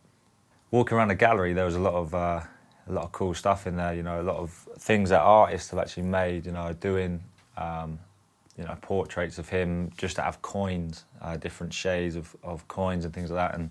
Walking 0.72 0.96
around 0.96 1.08
the 1.08 1.14
gallery, 1.14 1.52
there 1.52 1.66
was 1.66 1.76
a 1.76 1.80
lot 1.80 1.92
of 1.92 2.14
uh, 2.14 2.40
a 2.88 2.92
lot 2.92 3.04
of 3.04 3.12
cool 3.12 3.34
stuff 3.34 3.66
in 3.66 3.76
there. 3.76 3.94
You 3.94 4.02
know, 4.02 4.22
a 4.22 4.24
lot 4.24 4.36
of 4.36 4.50
things 4.78 5.10
that 5.10 5.20
artists 5.20 5.68
have 5.70 5.78
actually 5.78 6.04
made. 6.04 6.46
You 6.46 6.52
know, 6.52 6.72
doing 6.72 7.22
um, 7.58 7.98
you 8.56 8.64
know 8.64 8.74
portraits 8.80 9.38
of 9.38 9.50
him 9.50 9.92
just 9.98 10.16
to 10.16 10.22
have 10.22 10.40
coins, 10.40 11.04
uh, 11.20 11.36
different 11.36 11.74
shades 11.74 12.16
of, 12.16 12.34
of 12.42 12.66
coins 12.68 13.04
and 13.04 13.12
things 13.12 13.30
like 13.30 13.50
that. 13.50 13.54
And 13.54 13.70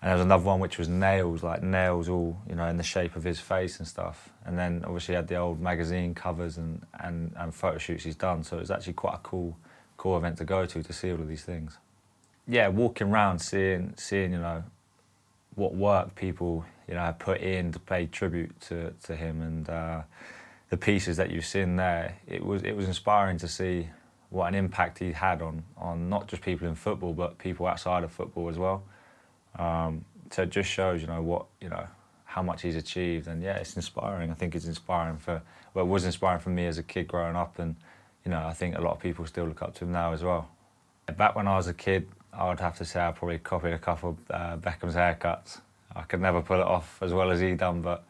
and 0.00 0.08
there 0.08 0.14
was 0.14 0.24
another 0.24 0.44
one 0.44 0.58
which 0.58 0.78
was 0.78 0.88
nails, 0.88 1.42
like 1.42 1.62
nails 1.62 2.08
all 2.08 2.40
you 2.48 2.54
know 2.54 2.64
in 2.66 2.78
the 2.78 2.82
shape 2.82 3.14
of 3.14 3.22
his 3.22 3.38
face 3.38 3.78
and 3.78 3.86
stuff. 3.86 4.30
And 4.46 4.58
then 4.58 4.82
obviously 4.86 5.14
had 5.14 5.28
the 5.28 5.36
old 5.36 5.60
magazine 5.60 6.14
covers 6.14 6.56
and 6.56 6.80
and, 6.98 7.34
and 7.36 7.54
photo 7.54 7.76
shoots 7.76 8.04
he's 8.04 8.16
done. 8.16 8.42
So 8.42 8.56
it 8.56 8.60
was 8.60 8.70
actually 8.70 8.94
quite 8.94 9.16
a 9.16 9.18
cool 9.18 9.54
cool 9.98 10.16
event 10.16 10.38
to 10.38 10.46
go 10.46 10.64
to 10.64 10.82
to 10.82 10.92
see 10.94 11.12
all 11.12 11.20
of 11.20 11.28
these 11.28 11.44
things. 11.44 11.76
Yeah, 12.48 12.68
walking 12.68 13.08
around 13.08 13.40
seeing 13.40 13.92
seeing 13.98 14.32
you 14.32 14.38
know 14.38 14.64
what 15.54 15.74
work 15.74 16.14
people 16.14 16.64
you 16.88 16.94
know 16.94 17.14
put 17.18 17.40
in 17.40 17.72
to 17.72 17.78
pay 17.78 18.06
tribute 18.06 18.58
to 18.60 18.92
to 19.04 19.16
him 19.16 19.40
and 19.40 19.68
uh, 19.70 20.02
the 20.70 20.76
pieces 20.76 21.16
that 21.16 21.30
you've 21.30 21.44
seen 21.44 21.76
there. 21.76 22.16
It 22.26 22.44
was 22.44 22.62
it 22.62 22.76
was 22.76 22.86
inspiring 22.86 23.38
to 23.38 23.48
see 23.48 23.88
what 24.30 24.46
an 24.46 24.54
impact 24.54 24.98
he 24.98 25.12
had 25.12 25.42
on 25.42 25.64
on 25.76 26.08
not 26.08 26.28
just 26.28 26.42
people 26.42 26.66
in 26.68 26.74
football 26.74 27.12
but 27.12 27.38
people 27.38 27.66
outside 27.66 28.04
of 28.04 28.12
football 28.12 28.48
as 28.48 28.56
well. 28.56 28.82
Um, 29.58 30.04
so 30.30 30.42
it 30.42 30.50
just 30.50 30.70
shows 30.70 31.00
you 31.00 31.08
know 31.08 31.22
what 31.22 31.46
you 31.60 31.68
know 31.68 31.86
how 32.24 32.42
much 32.42 32.62
he's 32.62 32.76
achieved 32.76 33.26
and 33.26 33.42
yeah 33.42 33.56
it's 33.56 33.76
inspiring. 33.76 34.30
I 34.30 34.34
think 34.34 34.54
it's 34.54 34.66
inspiring 34.66 35.18
for 35.18 35.42
well 35.74 35.84
it 35.84 35.88
was 35.88 36.04
inspiring 36.04 36.40
for 36.40 36.50
me 36.50 36.66
as 36.66 36.78
a 36.78 36.82
kid 36.82 37.08
growing 37.08 37.36
up 37.36 37.58
and 37.58 37.76
you 38.24 38.30
know 38.30 38.44
I 38.46 38.52
think 38.52 38.76
a 38.76 38.80
lot 38.80 38.92
of 38.92 39.00
people 39.00 39.26
still 39.26 39.46
look 39.46 39.62
up 39.62 39.74
to 39.76 39.84
him 39.84 39.92
now 39.92 40.12
as 40.12 40.22
well. 40.22 40.48
Back 41.16 41.34
when 41.34 41.48
I 41.48 41.56
was 41.56 41.66
a 41.66 41.74
kid, 41.74 42.08
I 42.32 42.48
would 42.48 42.60
have 42.60 42.76
to 42.78 42.84
say 42.84 43.00
I 43.00 43.12
probably 43.12 43.38
copied 43.38 43.72
a 43.72 43.78
couple 43.78 44.10
of 44.10 44.16
uh, 44.30 44.56
Beckham's 44.56 44.94
haircuts. 44.94 45.60
I 45.94 46.02
could 46.02 46.20
never 46.20 46.40
pull 46.40 46.60
it 46.60 46.66
off 46.66 46.98
as 47.02 47.12
well 47.12 47.30
as 47.30 47.40
he 47.40 47.54
done, 47.54 47.82
but 47.82 48.04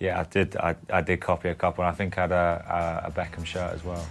yeah, 0.00 0.20
I 0.20 0.24
did. 0.24 0.56
I, 0.56 0.76
I 0.90 1.00
did 1.00 1.20
copy 1.20 1.48
a 1.48 1.54
couple, 1.54 1.84
and 1.84 1.92
I 1.92 1.94
think 1.94 2.18
I 2.18 2.20
had 2.22 2.32
a, 2.32 3.02
a, 3.04 3.08
a 3.08 3.10
Beckham 3.10 3.44
shirt 3.44 3.72
as 3.72 3.84
well. 3.84 4.06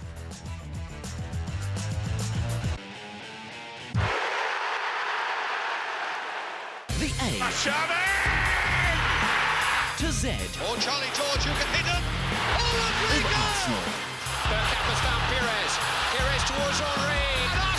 The 6.98 7.10
A 7.20 7.38
to 9.98 10.12
Z. 10.12 10.28
Or 10.62 10.76
Charlie 10.78 11.10
George 11.12 11.42
who 11.42 11.52
can 11.58 11.68
hit 11.74 11.86
him. 11.86 12.02
Oh, 12.54 12.70
Rodrigo! 12.78 13.34
Arsenal. 13.34 13.82
Bergkamp 14.46 14.98
found 15.02 15.22
Pires. 15.26 15.74
Pires 16.14 16.44
towards 16.46 16.78
Henry. 16.78 17.77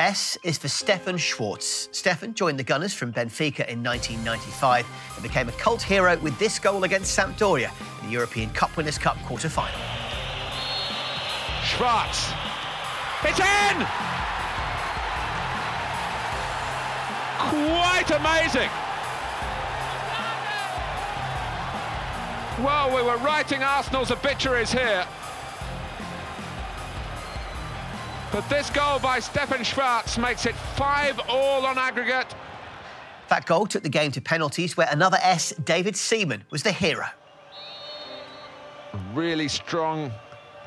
S 0.00 0.38
is 0.42 0.56
for 0.56 0.68
Stefan 0.68 1.18
Schwarz. 1.18 1.90
Stefan 1.92 2.32
joined 2.32 2.58
the 2.58 2.64
Gunners 2.64 2.94
from 2.94 3.12
Benfica 3.12 3.68
in 3.68 3.82
1995 3.82 4.86
and 5.14 5.22
became 5.22 5.50
a 5.50 5.52
cult 5.52 5.82
hero 5.82 6.16
with 6.20 6.38
this 6.38 6.58
goal 6.58 6.84
against 6.84 7.18
Sampdoria 7.18 7.70
in 8.00 8.06
the 8.06 8.12
European 8.12 8.48
Cup 8.50 8.74
Winners' 8.78 8.96
Cup 8.96 9.18
quarter-final. 9.26 9.78
Schwarz. 11.62 12.32
It's 13.24 13.40
in! 13.40 13.76
Quite 17.36 18.10
amazing. 18.10 18.70
Well, 22.64 22.96
we 22.96 23.02
were 23.02 23.18
writing 23.18 23.62
Arsenal's 23.62 24.10
obituaries 24.10 24.72
here. 24.72 25.06
But 28.32 28.48
this 28.48 28.70
goal 28.70 29.00
by 29.00 29.18
Stefan 29.18 29.64
Schwarz 29.64 30.16
makes 30.16 30.46
it 30.46 30.54
5 30.54 31.20
all 31.28 31.66
on 31.66 31.76
aggregate. 31.76 32.32
That 33.28 33.44
goal 33.44 33.66
took 33.66 33.82
the 33.82 33.88
game 33.88 34.12
to 34.12 34.20
penalties, 34.20 34.76
where 34.76 34.88
another 34.90 35.18
S, 35.20 35.52
David 35.64 35.96
Seaman, 35.96 36.44
was 36.50 36.62
the 36.62 36.72
hero. 36.72 37.06
Really 39.14 39.48
strong 39.48 40.12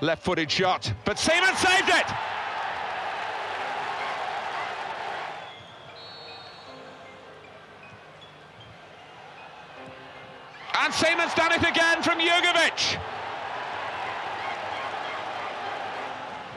left 0.02 0.24
footed 0.24 0.52
shot, 0.52 0.94
but 1.06 1.18
Seaman 1.18 1.56
saved 1.56 1.90
it! 1.90 2.06
And 10.76 10.94
Seaman's 10.94 11.34
done 11.34 11.54
it 11.54 11.66
again 11.66 12.02
from 12.02 12.20
Jugovic. 12.20 13.00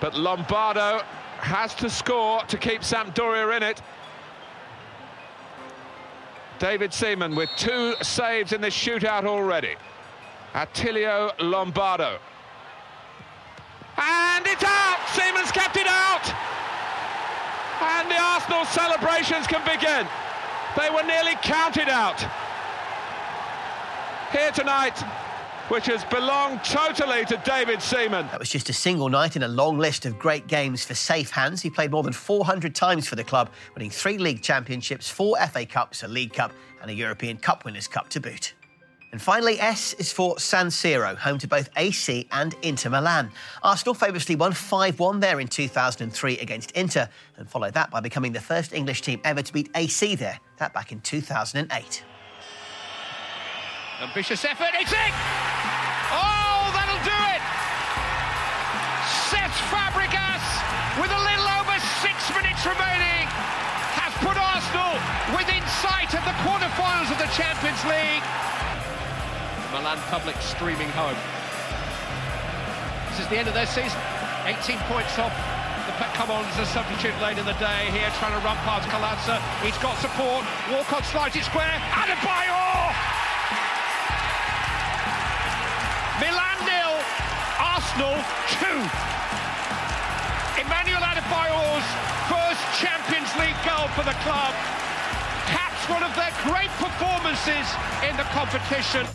But 0.00 0.14
Lombardo 0.14 1.00
has 1.38 1.74
to 1.76 1.88
score 1.90 2.42
to 2.42 2.56
keep 2.56 2.82
Sampdoria 2.82 3.56
in 3.56 3.62
it. 3.62 3.82
David 6.58 6.92
Seaman 6.92 7.34
with 7.34 7.50
two 7.56 7.94
saves 8.02 8.52
in 8.52 8.60
this 8.60 8.74
shootout 8.74 9.24
already. 9.24 9.76
Attilio 10.54 11.32
Lombardo. 11.40 12.18
And 13.98 14.46
it's 14.46 14.64
out! 14.64 14.98
Seaman's 15.14 15.52
kept 15.52 15.76
it 15.76 15.86
out! 15.86 16.34
And 17.80 18.10
the 18.10 18.18
Arsenal 18.18 18.64
celebrations 18.66 19.46
can 19.46 19.62
begin. 19.64 20.06
They 20.76 20.90
were 20.90 21.02
nearly 21.02 21.34
counted 21.42 21.88
out. 21.88 22.20
here 24.32 24.50
tonight 24.50 25.02
which 25.68 25.86
has 25.86 26.04
belonged 26.04 26.62
totally 26.62 27.24
to 27.24 27.36
David 27.44 27.82
Seaman. 27.82 28.26
That 28.28 28.38
was 28.38 28.48
just 28.48 28.68
a 28.68 28.72
single 28.72 29.08
night 29.08 29.34
in 29.34 29.42
a 29.42 29.48
long 29.48 29.78
list 29.78 30.06
of 30.06 30.18
great 30.18 30.46
games 30.46 30.84
for 30.84 30.94
safe 30.94 31.30
hands. 31.30 31.60
He 31.60 31.70
played 31.70 31.90
more 31.90 32.04
than 32.04 32.12
400 32.12 32.74
times 32.74 33.08
for 33.08 33.16
the 33.16 33.24
club, 33.24 33.50
winning 33.74 33.90
three 33.90 34.18
league 34.18 34.42
championships, 34.42 35.10
four 35.10 35.36
FA 35.48 35.66
Cups, 35.66 36.04
a 36.04 36.08
League 36.08 36.32
Cup, 36.32 36.52
and 36.82 36.90
a 36.90 36.94
European 36.94 37.36
Cup 37.36 37.64
Winners' 37.64 37.88
Cup 37.88 38.08
to 38.10 38.20
boot. 38.20 38.54
And 39.10 39.20
finally, 39.20 39.58
S 39.58 39.92
is 39.94 40.12
for 40.12 40.38
San 40.38 40.66
Siro, 40.66 41.16
home 41.16 41.38
to 41.38 41.48
both 41.48 41.68
AC 41.76 42.28
and 42.30 42.54
Inter 42.62 42.90
Milan. 42.90 43.30
Arsenal 43.62 43.94
famously 43.94 44.36
won 44.36 44.52
5 44.52 45.00
1 45.00 45.20
there 45.20 45.40
in 45.40 45.48
2003 45.48 46.38
against 46.38 46.70
Inter, 46.72 47.08
and 47.38 47.48
followed 47.48 47.74
that 47.74 47.90
by 47.90 48.00
becoming 48.00 48.32
the 48.32 48.40
first 48.40 48.72
English 48.72 49.02
team 49.02 49.20
ever 49.24 49.42
to 49.42 49.52
beat 49.52 49.70
AC 49.74 50.14
there, 50.14 50.38
that 50.58 50.72
back 50.72 50.92
in 50.92 51.00
2008. 51.00 52.04
Ambitious 53.96 54.44
effort, 54.44 54.76
it's 54.76 54.92
in! 54.92 55.12
Oh, 56.12 56.68
that'll 56.76 57.00
do 57.00 57.18
it! 57.32 57.40
Cesc 59.32 59.56
Fabregas, 59.72 60.44
with 61.00 61.08
a 61.08 61.22
little 61.24 61.48
over 61.56 61.80
six 62.04 62.28
minutes 62.36 62.60
remaining, 62.68 63.24
has 63.96 64.12
put 64.20 64.36
Arsenal 64.36 65.00
within 65.32 65.64
sight 65.80 66.12
of 66.12 66.20
the 66.28 66.36
quarterfinals 66.44 67.08
of 67.08 67.16
the 67.16 67.30
Champions 67.32 67.80
League. 67.88 68.20
Milan 69.72 69.96
public 70.12 70.36
streaming 70.44 70.92
home. 70.92 71.16
This 73.16 73.24
is 73.24 73.28
the 73.32 73.40
end 73.40 73.48
of 73.48 73.56
their 73.56 73.64
season. 73.64 73.96
18 74.44 74.76
points 74.92 75.16
off 75.16 75.32
the 75.88 75.96
come 76.12 76.30
on 76.30 76.44
as 76.44 76.58
a 76.60 76.66
substitute 76.68 77.16
late 77.24 77.40
in 77.40 77.46
the 77.48 77.56
day 77.56 77.88
here, 77.96 78.12
trying 78.20 78.36
to 78.36 78.44
run 78.44 78.60
past 78.68 78.84
Kaladze. 78.92 79.40
He's 79.64 79.78
got 79.80 79.96
support. 80.04 80.44
Walcott 80.68 81.08
slides 81.08 81.36
it 81.36 81.44
square. 81.44 81.80
Adebayor! 81.96 82.85
Arsenal 87.96 88.22
two. 88.60 88.78
Emmanuel 90.60 91.00
Adebayor's 91.00 91.84
first 92.28 92.60
Champions 92.78 93.34
League 93.38 93.56
goal 93.64 93.88
for 93.88 94.04
the 94.04 94.14
club 94.20 94.52
caps 95.46 95.88
one 95.88 96.02
of 96.02 96.14
their 96.14 96.32
great 96.44 96.68
performances 96.76 97.66
in 98.06 98.16
the 98.16 98.24
competition. 98.34 99.06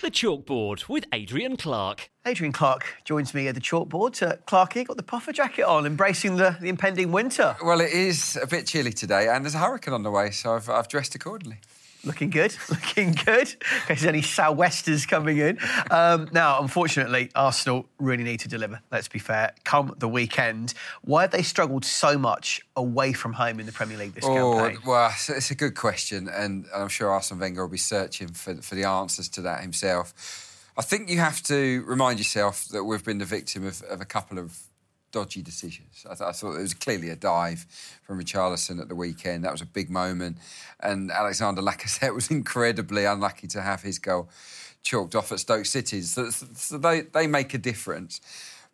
The 0.00 0.10
Chalkboard 0.12 0.88
with 0.88 1.06
Adrian 1.12 1.56
Clark. 1.56 2.10
Adrian 2.24 2.52
Clark 2.52 2.86
joins 3.04 3.34
me 3.34 3.48
at 3.48 3.56
the 3.56 3.60
chalkboard. 3.60 4.22
Uh, 4.22 4.36
Clarky 4.46 4.86
got 4.86 4.96
the 4.96 5.02
puffer 5.02 5.32
jacket 5.32 5.64
on, 5.64 5.86
embracing 5.86 6.36
the, 6.36 6.56
the 6.60 6.68
impending 6.68 7.10
winter. 7.10 7.56
Well, 7.64 7.80
it 7.80 7.90
is 7.90 8.38
a 8.40 8.46
bit 8.46 8.66
chilly 8.66 8.92
today, 8.92 9.28
and 9.28 9.44
there's 9.44 9.56
a 9.56 9.58
hurricane 9.58 9.94
on 9.94 10.04
the 10.04 10.10
way, 10.12 10.30
so 10.30 10.54
I've, 10.54 10.68
I've 10.68 10.86
dressed 10.86 11.16
accordingly. 11.16 11.58
Looking 12.06 12.30
good, 12.30 12.56
looking 12.70 13.12
good. 13.12 13.48
In 13.48 13.56
case 13.56 13.56
there's 13.88 14.04
any 14.06 14.22
sou'westers 14.22 15.06
coming 15.06 15.38
in. 15.38 15.58
Um, 15.90 16.28
now, 16.32 16.62
unfortunately, 16.62 17.30
Arsenal 17.34 17.86
really 17.98 18.24
need 18.24 18.40
to 18.40 18.48
deliver, 18.48 18.80
let's 18.90 19.08
be 19.08 19.18
fair, 19.18 19.52
come 19.64 19.94
the 19.98 20.08
weekend. 20.08 20.74
Why 21.02 21.22
have 21.22 21.32
they 21.32 21.42
struggled 21.42 21.84
so 21.84 22.16
much 22.16 22.62
away 22.76 23.12
from 23.12 23.32
home 23.32 23.60
in 23.60 23.66
the 23.66 23.72
Premier 23.72 23.98
League 23.98 24.14
this 24.14 24.24
oh, 24.24 24.58
campaign? 24.58 24.78
Well, 24.86 25.12
it's 25.28 25.50
a 25.50 25.54
good 25.54 25.74
question, 25.74 26.28
and 26.28 26.66
I'm 26.74 26.88
sure 26.88 27.10
Arsene 27.10 27.38
Wenger 27.38 27.62
will 27.62 27.70
be 27.70 27.76
searching 27.76 28.28
for, 28.28 28.54
for 28.56 28.74
the 28.76 28.84
answers 28.84 29.28
to 29.30 29.42
that 29.42 29.60
himself. 29.60 30.14
I 30.78 30.82
think 30.82 31.08
you 31.08 31.18
have 31.18 31.42
to 31.44 31.82
remind 31.86 32.18
yourself 32.18 32.68
that 32.68 32.84
we've 32.84 33.04
been 33.04 33.18
the 33.18 33.24
victim 33.24 33.66
of, 33.66 33.82
of 33.82 34.00
a 34.00 34.04
couple 34.04 34.38
of 34.38 34.58
dodgy 35.12 35.42
decisions. 35.42 36.04
I, 36.04 36.14
th- 36.14 36.28
I, 36.28 36.32
thought 36.32 36.56
it 36.56 36.62
was 36.62 36.74
clearly 36.74 37.10
a 37.10 37.16
dive 37.16 37.66
from 38.02 38.20
Richarlison 38.20 38.80
at 38.80 38.88
the 38.88 38.94
weekend. 38.94 39.44
That 39.44 39.52
was 39.52 39.62
a 39.62 39.66
big 39.66 39.90
moment. 39.90 40.38
And 40.80 41.10
Alexander 41.10 41.62
Lacazette 41.62 42.14
was 42.14 42.30
incredibly 42.30 43.04
unlucky 43.04 43.46
to 43.48 43.62
have 43.62 43.82
his 43.82 43.98
goal 43.98 44.28
chalked 44.82 45.14
off 45.14 45.32
at 45.32 45.40
Stoke 45.40 45.66
City. 45.66 46.00
So, 46.02 46.30
so 46.30 46.78
they, 46.78 47.02
they 47.02 47.26
make 47.26 47.54
a 47.54 47.58
difference. 47.58 48.20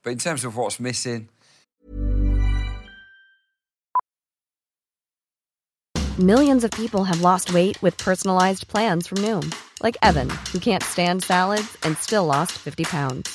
But 0.03 0.11
in 0.11 0.19
terms 0.19 0.45
of 0.45 0.57
what's 0.57 0.81
missing, 0.81 1.29
Millions 6.19 6.63
of 6.63 6.71
people 6.73 7.05
have 7.05 7.23
lost 7.23 7.55
weight 7.55 7.81
with 7.81 7.97
personalized 7.97 8.69
plans 8.69 9.07
from 9.07 9.19
Noom, 9.19 9.51
like 9.83 9.97
Evan, 10.03 10.29
who 10.53 10.59
can't 10.59 10.83
stand 10.83 11.25
salads 11.25 11.75
and 11.85 11.97
still 11.97 12.27
lost 12.27 12.53
50 12.53 12.85
pounds. 12.85 13.35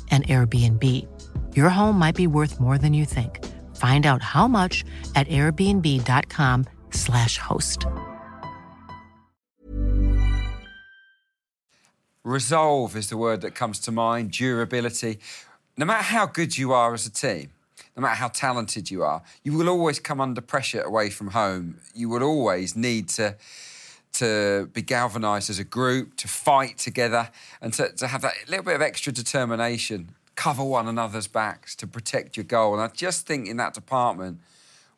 an 0.11 0.23
Airbnb. 0.23 1.07
Your 1.55 1.69
home 1.69 1.97
might 1.97 2.15
be 2.15 2.27
worth 2.27 2.59
more 2.59 2.77
than 2.77 2.93
you 2.93 3.05
think. 3.05 3.39
Find 3.77 4.05
out 4.05 4.21
how 4.21 4.49
much 4.49 4.83
at 5.15 5.29
airbnb.com/slash 5.29 7.37
host. 7.37 7.85
Resolve 12.23 12.95
is 12.95 13.09
the 13.09 13.17
word 13.17 13.41
that 13.41 13.55
comes 13.55 13.79
to 13.79 13.91
mind, 13.91 14.29
durability. 14.31 15.17
No 15.75 15.85
matter 15.85 16.03
how 16.03 16.27
good 16.27 16.55
you 16.57 16.71
are 16.71 16.93
as 16.93 17.07
a 17.07 17.09
team, 17.09 17.49
no 17.97 18.01
matter 18.01 18.15
how 18.15 18.27
talented 18.27 18.91
you 18.91 19.01
are, 19.01 19.23
you 19.43 19.57
will 19.57 19.69
always 19.69 19.99
come 19.99 20.21
under 20.21 20.41
pressure 20.41 20.81
away 20.81 21.09
from 21.09 21.29
home. 21.29 21.79
You 21.95 22.09
will 22.09 22.21
always 22.21 22.75
need 22.75 23.09
to 23.09 23.37
to 24.13 24.69
be 24.73 24.81
galvanised 24.81 25.49
as 25.49 25.59
a 25.59 25.63
group, 25.63 26.15
to 26.17 26.27
fight 26.27 26.77
together, 26.77 27.29
and 27.61 27.73
to, 27.73 27.91
to 27.93 28.07
have 28.07 28.21
that 28.21 28.33
little 28.47 28.65
bit 28.65 28.75
of 28.75 28.81
extra 28.81 29.11
determination, 29.11 30.09
cover 30.35 30.63
one 30.63 30.87
another's 30.87 31.27
backs 31.27 31.75
to 31.75 31.87
protect 31.87 32.37
your 32.37 32.43
goal. 32.43 32.73
And 32.73 32.81
I 32.81 32.87
just 32.87 33.25
think 33.25 33.47
in 33.47 33.57
that 33.57 33.73
department, 33.73 34.39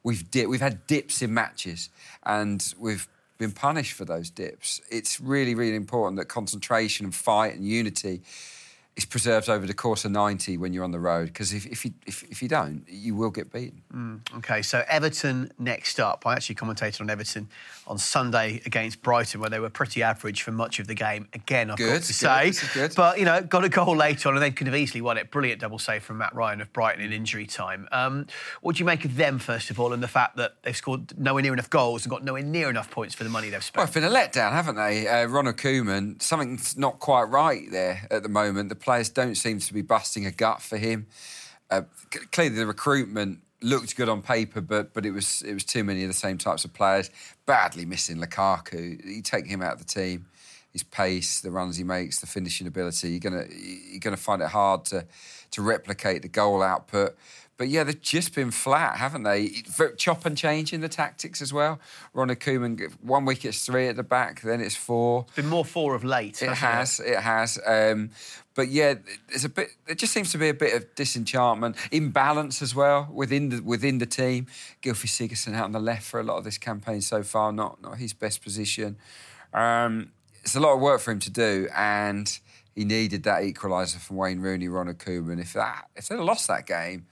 we've 0.04 0.30
di- 0.32 0.46
we've 0.46 0.62
had 0.62 0.88
dips 0.88 1.22
in 1.22 1.34
matches, 1.34 1.90
and 2.24 2.74
we've 2.80 3.08
been 3.38 3.52
punished 3.52 3.94
for 3.94 4.06
those 4.06 4.30
dips. 4.30 4.82
It's 4.90 5.20
really, 5.20 5.56
really 5.56 5.76
important 5.76 6.18
that 6.18 6.26
concentration 6.26 7.06
and 7.06 7.14
fight 7.14 7.56
and 7.56 7.68
unity 7.68 8.22
is 8.96 9.06
preserved 9.06 9.50
over 9.50 9.66
the 9.66 9.74
course 9.74 10.06
of 10.06 10.12
90 10.12 10.58
when 10.58 10.72
you're 10.72 10.84
on 10.84 10.92
the 10.92 11.00
road 11.00 11.26
because 11.26 11.52
if, 11.52 11.66
if, 11.66 11.84
you, 11.84 11.94
if, 12.06 12.24
if 12.30 12.44
you 12.44 12.48
don't, 12.48 12.84
you 12.88 13.16
will 13.16 13.32
get 13.32 13.52
beaten. 13.52 13.82
Mm, 13.92 14.38
okay, 14.38 14.62
so 14.62 14.84
Everton 14.88 15.52
next 15.58 16.00
up. 16.00 16.28
I 16.28 16.34
actually 16.34 16.56
commentated 16.56 17.02
on 17.02 17.10
Everton 17.10 17.48
on 17.88 17.98
Sunday 17.98 18.62
against 18.66 19.02
Brighton 19.02 19.42
where 19.42 19.50
they 19.50 19.60
were 19.60 19.72
pretty 19.72 20.04
average 20.04 20.44
for 20.44 20.52
much 20.52 20.80
of 20.80 20.86
the 20.86 20.94
game. 20.94 21.28
Again, 21.34 21.72
I've 21.72 21.78
good, 21.78 21.94
got 21.94 22.04
to 22.04 22.14
say. 22.14 22.54
Good. 22.74 22.94
But, 22.96 23.18
you 23.18 23.26
know, 23.26 23.42
got 23.42 23.64
a 23.64 23.70
goal 23.70 23.96
later 23.96 24.30
on 24.30 24.36
and 24.36 24.44
they 24.44 24.52
could 24.52 24.68
have 24.68 24.76
easily 24.76 25.02
won 25.02 25.18
it. 25.18 25.32
Brilliant 25.32 25.62
double 25.62 25.80
save 25.80 26.04
from 26.04 26.20
Matt 26.20 26.36
Ryan 26.36 26.62
of 26.62 26.72
Brighton 26.72 27.04
in 27.04 27.12
injury 27.12 27.48
time. 27.48 27.88
Um, 27.92 28.28
what 28.62 28.76
do 28.76 28.80
you 28.80 28.86
make 28.86 29.06
of 29.06 29.16
them, 29.16 29.40
first 29.40 29.72
of 29.72 29.80
all, 29.80 29.92
and 29.92 30.04
the 30.04 30.08
fact 30.08 30.38
that 30.38 30.62
they've 30.62 30.78
scored 30.78 31.18
nowhere 31.18 31.42
near 31.42 31.54
enough 31.54 31.70
goals 31.70 32.04
and 32.04 32.12
got 32.12 32.24
nowhere 32.24 32.44
near 32.44 32.70
enough 32.70 32.92
points 32.92 33.16
for 33.16 33.24
the 33.24 33.30
money 33.30 33.50
they've 33.50 33.64
spent? 33.64 33.78
Well, 33.78 33.86
it's 33.86 33.94
been 33.94 34.04
a 34.04 34.10
letdown, 34.10 34.52
haven't 34.52 34.76
they? 34.76 35.08
Uh, 35.08 35.26
Ronald 35.26 35.58
Koeman, 35.58 36.22
something's 36.22 36.78
not 36.78 37.00
quite 37.00 37.24
right 37.24 37.64
there 37.72 38.08
at 38.12 38.22
the 38.22 38.30
moment. 38.30 38.70
The 38.70 38.83
players 38.84 39.10
don't 39.10 39.36
seem 39.36 39.60
to 39.60 39.74
be 39.74 39.82
busting 39.82 40.26
a 40.26 40.32
gut 40.32 40.62
for 40.62 40.78
him. 40.78 41.08
Uh, 41.72 41.84
clearly, 42.32 42.56
the 42.56 42.68
recruitment 42.68 43.40
looked 43.62 43.96
good 43.96 44.10
on 44.10 44.22
paper, 44.22 44.62
but 44.62 44.94
but 44.94 45.06
it 45.06 45.12
was 45.12 45.42
it 45.42 45.54
was 45.54 45.64
too 45.64 45.84
many 45.84 46.04
of 46.04 46.10
the 46.10 46.14
same 46.14 46.38
types 46.38 46.66
of 46.66 46.74
players. 46.74 47.10
Badly 47.46 47.86
missing 47.86 48.18
Lukaku. 48.18 49.04
You 49.04 49.22
take 49.22 49.48
him 49.48 49.62
out 49.62 49.74
of 49.74 49.80
the 49.80 49.86
team. 49.86 50.28
His 50.72 50.84
pace, 50.84 51.40
the 51.40 51.52
runs 51.52 51.78
he 51.78 51.84
makes, 51.84 52.20
the 52.20 52.28
finishing 52.28 52.68
ability. 52.68 53.10
You're 53.10 53.20
gonna 53.20 53.46
you're 53.50 54.00
gonna 54.00 54.18
find 54.18 54.42
it 54.42 54.50
hard 54.50 54.86
to 54.86 55.06
to 55.52 55.62
replicate 55.62 56.22
the 56.22 56.28
goal 56.28 56.62
output. 56.62 57.16
But 57.56 57.70
yeah, 57.70 57.84
they've 57.84 58.02
just 58.02 58.34
been 58.34 58.50
flat, 58.50 58.98
haven't 58.98 59.24
they? 59.24 59.50
Chop 59.98 60.26
and 60.26 60.36
change 60.36 60.74
in 60.74 60.82
the 60.82 60.90
tactics 60.90 61.42
as 61.42 61.54
well. 61.54 61.80
Ronald 62.14 62.40
Koeman, 62.40 62.92
one 63.02 63.26
week 63.26 63.46
it's 63.46 63.64
three 63.64 63.88
at 63.88 63.96
the 63.96 64.04
back, 64.04 64.42
then 64.42 64.60
it's 64.60 64.76
four. 64.76 65.26
It's 65.28 65.36
been 65.36 65.50
more 65.50 65.64
four 65.64 65.94
of 65.94 66.04
late. 66.04 66.42
It 66.42 66.50
has, 66.50 67.00
it, 67.00 67.12
it 67.12 67.20
has. 67.20 67.60
Um, 67.66 68.10
but 68.56 68.70
yeah, 68.70 68.96
there's 69.30 69.46
a 69.46 69.50
bit. 69.50 69.70
There 69.86 69.96
just 69.96 70.14
seems 70.14 70.32
to 70.32 70.40
be 70.40 70.50
a 70.50 70.54
bit 70.54 70.74
of 70.76 70.96
disenchantment, 70.96 71.76
imbalance 71.92 72.62
as 72.64 72.74
well 72.74 73.08
within 73.12 73.50
the 73.50 73.62
within 73.62 74.00
the 74.00 74.08
team. 74.08 74.48
Gylfi 74.82 75.08
Sigurdsson 75.08 75.54
out 75.54 75.66
on 75.66 75.72
the 75.74 75.80
left 75.80 76.04
for 76.04 76.20
a 76.20 76.24
lot 76.24 76.38
of 76.38 76.44
this 76.44 76.58
campaign 76.58 77.02
so 77.02 77.22
far, 77.22 77.52
not 77.52 77.82
not 77.84 77.98
his 77.98 78.14
best 78.14 78.42
position. 78.42 78.98
Um, 79.54 80.12
it's 80.44 80.56
a 80.56 80.60
lot 80.60 80.74
of 80.74 80.82
work 80.82 81.02
for 81.02 81.12
him 81.12 81.20
to 81.20 81.30
do, 81.30 81.70
and 81.76 82.40
he 82.74 82.84
needed 82.84 83.24
that 83.24 83.44
equaliser 83.44 83.98
from 83.98 84.18
Wayne 84.18 84.40
Rooney, 84.40 84.68
Ronald 84.68 84.98
Koeman. 84.98 85.40
If 85.40 85.54
that 85.54 85.88
if 85.96 86.08
they'd 86.08 86.16
have 86.16 86.26
lost 86.26 86.48
that 86.48 86.66
game 86.66 87.06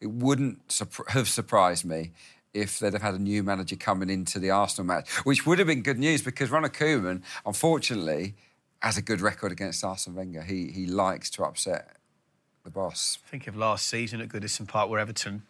it 0.00 0.10
wouldn't 0.10 0.80
have 1.08 1.28
surprised 1.28 1.84
me 1.84 2.12
if 2.52 2.78
they'd 2.78 2.94
have 2.94 3.02
had 3.02 3.14
a 3.14 3.18
new 3.18 3.42
manager 3.42 3.76
coming 3.76 4.08
into 4.08 4.38
the 4.38 4.50
Arsenal 4.50 4.86
match, 4.86 5.08
which 5.24 5.46
would 5.46 5.58
have 5.58 5.68
been 5.68 5.82
good 5.82 5.98
news 5.98 6.22
because 6.22 6.50
Ronald 6.50 6.72
Koeman, 6.72 7.22
unfortunately, 7.44 8.34
has 8.80 8.96
a 8.96 9.02
good 9.02 9.20
record 9.20 9.52
against 9.52 9.84
Arsene 9.84 10.14
Wenger. 10.14 10.42
He 10.42 10.70
he 10.70 10.86
likes 10.86 11.30
to 11.30 11.44
upset 11.44 11.96
the 12.64 12.70
boss. 12.70 13.18
Think 13.26 13.46
of 13.46 13.56
last 13.56 13.86
season 13.86 14.20
at 14.20 14.28
Goodison 14.28 14.66
Park 14.66 14.90
where 14.90 15.00
Everton 15.00 15.42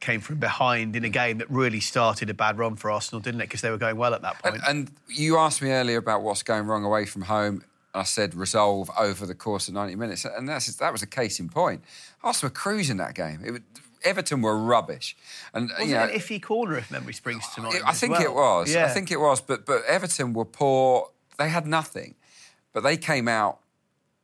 came 0.00 0.20
from 0.20 0.36
behind 0.36 0.96
in 0.96 1.04
a 1.04 1.08
game 1.08 1.38
that 1.38 1.50
really 1.50 1.80
started 1.80 2.28
a 2.28 2.34
bad 2.34 2.58
run 2.58 2.76
for 2.76 2.90
Arsenal, 2.90 3.20
didn't 3.20 3.40
it? 3.40 3.44
Because 3.44 3.60
they 3.62 3.70
were 3.70 3.78
going 3.78 3.96
well 3.96 4.14
at 4.14 4.22
that 4.22 4.38
point. 4.42 4.56
And, 4.56 4.64
and 4.66 4.90
you 5.08 5.38
asked 5.38 5.62
me 5.62 5.70
earlier 5.70 5.98
about 5.98 6.22
what's 6.22 6.42
going 6.42 6.66
wrong 6.66 6.84
away 6.84 7.06
from 7.06 7.22
home. 7.22 7.64
I 7.94 8.02
said 8.02 8.34
resolve 8.34 8.90
over 8.98 9.24
the 9.24 9.34
course 9.34 9.68
of 9.68 9.74
90 9.74 9.94
minutes. 9.96 10.24
And 10.24 10.48
that's, 10.48 10.74
that 10.76 10.92
was 10.92 11.02
a 11.02 11.06
case 11.06 11.38
in 11.38 11.48
point. 11.48 11.82
Arsenal 12.22 12.50
were 12.50 12.54
cruising 12.54 12.96
that 12.96 13.14
game. 13.14 13.40
It, 13.44 13.62
Everton 14.04 14.42
were 14.42 14.56
rubbish. 14.58 15.16
And 15.54 15.70
was 15.78 15.88
you 15.88 15.94
know, 15.94 16.04
it 16.04 16.14
an 16.14 16.20
iffy 16.20 16.42
corner 16.42 16.76
if 16.76 16.90
memory 16.90 17.14
springs 17.14 17.46
to 17.54 17.62
mind? 17.62 17.78
I 17.86 17.92
think 17.92 18.12
well? 18.12 18.22
it 18.22 18.34
was. 18.34 18.74
Yeah. 18.74 18.86
I 18.86 18.88
think 18.88 19.10
it 19.10 19.18
was. 19.18 19.40
But 19.40 19.64
but 19.64 19.82
Everton 19.86 20.34
were 20.34 20.44
poor. 20.44 21.10
They 21.38 21.48
had 21.48 21.66
nothing, 21.66 22.14
but 22.72 22.82
they 22.82 22.96
came 22.96 23.28
out 23.28 23.60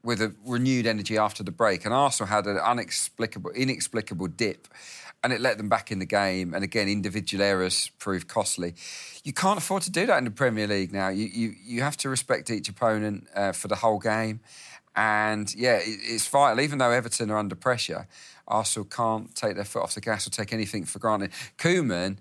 with 0.03 0.21
a 0.23 0.35
renewed 0.45 0.87
energy 0.87 1.19
after 1.19 1.43
the 1.43 1.51
break, 1.51 1.85
and 1.85 1.93
Arsenal 1.93 2.29
had 2.29 2.47
an 2.47 2.59
inexplicable 2.59 3.51
inexplicable 3.51 4.29
dip. 4.29 4.69
And 5.23 5.35
it 5.35 5.43
let 5.43 5.59
them 5.59 5.69
back 5.69 5.93
in 5.93 5.99
the 5.99 6.07
game. 6.07 6.55
And 6.55 6.65
again, 6.65 6.89
individual 6.89 7.45
errors 7.45 7.91
proved 7.99 8.27
costly. 8.27 8.75
You 9.23 9.35
can't 9.35 9.59
afford 9.59 9.83
to 9.83 9.91
do 9.91 10.07
that 10.07 10.17
in 10.17 10.25
the 10.25 10.31
Premier 10.31 10.67
League 10.67 10.95
now. 10.95 11.11
You 11.11 11.27
you, 11.27 11.55
you 11.63 11.83
have 11.83 11.99
to 11.99 12.09
respect 12.09 12.49
each 12.49 12.71
opponent 12.71 13.29
uh, 13.35 13.53
for 13.53 13.69
the 13.69 13.77
whole 13.77 13.99
game. 13.99 14.41
And 14.97 15.55
yeah, 15.55 15.77
it, 15.77 15.99
it's 16.03 16.27
vital. 16.27 16.61
Even 16.61 16.79
though 16.79 16.91
Everton 16.91 17.31
are 17.31 17.37
under 17.37 17.55
pressure, 17.55 18.09
Arsenal 18.49 18.87
can't 18.87 19.35
take 19.35 19.57
their 19.57 19.65
foot 19.65 19.83
off 19.83 19.95
the 19.95 20.01
gas 20.01 20.27
or 20.27 20.31
take 20.31 20.55
anything 20.55 20.85
for 20.85 20.99
granted. 20.99 21.33
Koeman, 21.59 22.17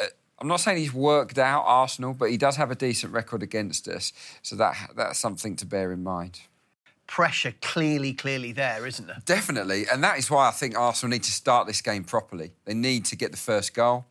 uh, 0.00 0.06
I'm 0.40 0.48
not 0.48 0.58
saying 0.58 0.78
he's 0.78 0.92
worked 0.92 1.38
out 1.38 1.64
Arsenal, 1.66 2.14
but 2.14 2.30
he 2.30 2.36
does 2.36 2.56
have 2.56 2.72
a 2.72 2.74
decent 2.74 3.12
record 3.12 3.44
against 3.44 3.86
us. 3.86 4.12
So 4.42 4.56
that 4.56 4.90
that's 4.96 5.20
something 5.20 5.54
to 5.56 5.66
bear 5.66 5.92
in 5.92 6.02
mind. 6.02 6.40
Pressure 7.08 7.54
clearly, 7.60 8.12
clearly 8.12 8.52
there, 8.52 8.86
isn't 8.86 9.06
there? 9.06 9.20
Definitely. 9.24 9.86
And 9.90 10.04
that 10.04 10.18
is 10.18 10.30
why 10.30 10.46
I 10.46 10.52
think 10.52 10.78
Arsenal 10.78 11.10
need 11.10 11.24
to 11.24 11.32
start 11.32 11.66
this 11.66 11.80
game 11.80 12.04
properly. 12.04 12.52
They 12.64 12.74
need 12.74 13.06
to 13.06 13.16
get 13.16 13.32
the 13.32 13.38
first 13.38 13.74
goal 13.74 14.06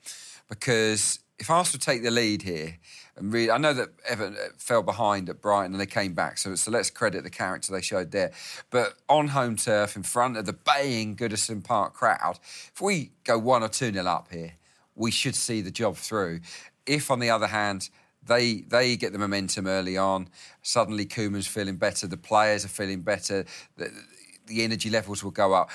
because 0.49 1.19
if 1.39 1.49
Arsenal 1.49 1.79
take 1.79 2.03
the 2.03 2.11
lead 2.11 2.41
here, 2.41 2.77
and 3.15 3.33
really, 3.33 3.49
I 3.49 3.57
know 3.57 3.73
that 3.73 3.89
Everton 4.07 4.35
uh, 4.35 4.49
fell 4.57 4.83
behind 4.83 5.29
at 5.29 5.41
Brighton 5.41 5.71
and 5.71 5.81
they 5.81 5.87
came 5.87 6.13
back, 6.13 6.37
so, 6.37 6.53
so 6.55 6.69
let's 6.69 6.89
credit 6.89 7.23
the 7.23 7.29
character 7.29 7.71
they 7.71 7.81
showed 7.81 8.11
there. 8.11 8.31
But 8.69 8.95
on 9.09 9.29
home 9.29 9.55
turf, 9.55 9.95
in 9.95 10.03
front 10.03 10.37
of 10.37 10.45
the 10.45 10.53
baying 10.53 11.15
Goodison 11.15 11.63
Park 11.63 11.93
crowd, 11.93 12.39
if 12.73 12.81
we 12.81 13.11
go 13.23 13.37
one 13.39 13.63
or 13.63 13.69
two 13.69 13.91
nil 13.91 14.07
up 14.07 14.31
here, 14.31 14.53
we 14.95 15.11
should 15.11 15.35
see 15.35 15.61
the 15.61 15.71
job 15.71 15.95
through. 15.95 16.41
If, 16.85 17.09
on 17.09 17.19
the 17.19 17.29
other 17.29 17.47
hand, 17.47 17.89
they 18.27 18.61
they 18.61 18.95
get 18.95 19.13
the 19.13 19.19
momentum 19.19 19.67
early 19.67 19.97
on. 19.97 20.29
Suddenly, 20.61 21.05
Koeman's 21.05 21.47
feeling 21.47 21.77
better. 21.77 22.07
The 22.07 22.17
players 22.17 22.65
are 22.65 22.69
feeling 22.69 23.01
better. 23.01 23.45
The, 23.77 23.91
the 24.45 24.63
energy 24.63 24.89
levels 24.89 25.23
will 25.23 25.31
go 25.31 25.53
up. 25.53 25.69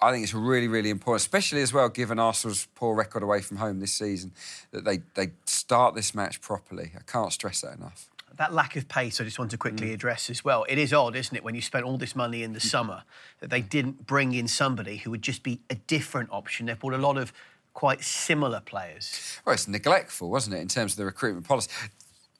I 0.00 0.10
think 0.10 0.24
it's 0.24 0.34
really, 0.34 0.66
really 0.66 0.90
important, 0.90 1.22
especially 1.22 1.62
as 1.62 1.72
well, 1.72 1.88
given 1.88 2.18
Arsenal's 2.18 2.66
poor 2.74 2.96
record 2.96 3.22
away 3.22 3.40
from 3.40 3.58
home 3.58 3.78
this 3.78 3.92
season, 3.92 4.32
that 4.72 4.84
they, 4.84 5.02
they 5.14 5.30
start 5.44 5.94
this 5.94 6.12
match 6.12 6.40
properly. 6.40 6.90
I 6.96 7.02
can't 7.06 7.32
stress 7.32 7.60
that 7.60 7.76
enough. 7.76 8.08
That 8.36 8.52
lack 8.52 8.74
of 8.74 8.88
pace, 8.88 9.20
I 9.20 9.24
just 9.24 9.38
want 9.38 9.52
to 9.52 9.58
quickly 9.58 9.90
mm. 9.90 9.94
address 9.94 10.28
as 10.28 10.44
well. 10.44 10.64
It 10.68 10.78
is 10.78 10.92
odd, 10.92 11.14
isn't 11.14 11.36
it, 11.36 11.44
when 11.44 11.54
you 11.54 11.62
spent 11.62 11.84
all 11.84 11.98
this 11.98 12.16
money 12.16 12.42
in 12.42 12.52
the 12.52 12.60
summer, 12.60 13.04
that 13.40 13.50
they 13.50 13.60
didn't 13.60 14.06
bring 14.06 14.34
in 14.34 14.48
somebody 14.48 14.96
who 14.96 15.10
would 15.10 15.22
just 15.22 15.44
be 15.44 15.60
a 15.70 15.76
different 15.76 16.30
option. 16.32 16.66
They've 16.66 16.78
brought 16.78 16.94
a 16.94 16.98
lot 16.98 17.16
of 17.18 17.32
quite 17.74 18.02
similar 18.02 18.60
players. 18.60 19.40
Well, 19.44 19.54
it's 19.54 19.68
neglectful, 19.68 20.30
wasn't 20.30 20.56
it, 20.56 20.60
in 20.60 20.68
terms 20.68 20.92
of 20.92 20.98
the 20.98 21.04
recruitment 21.04 21.46
policy? 21.46 21.70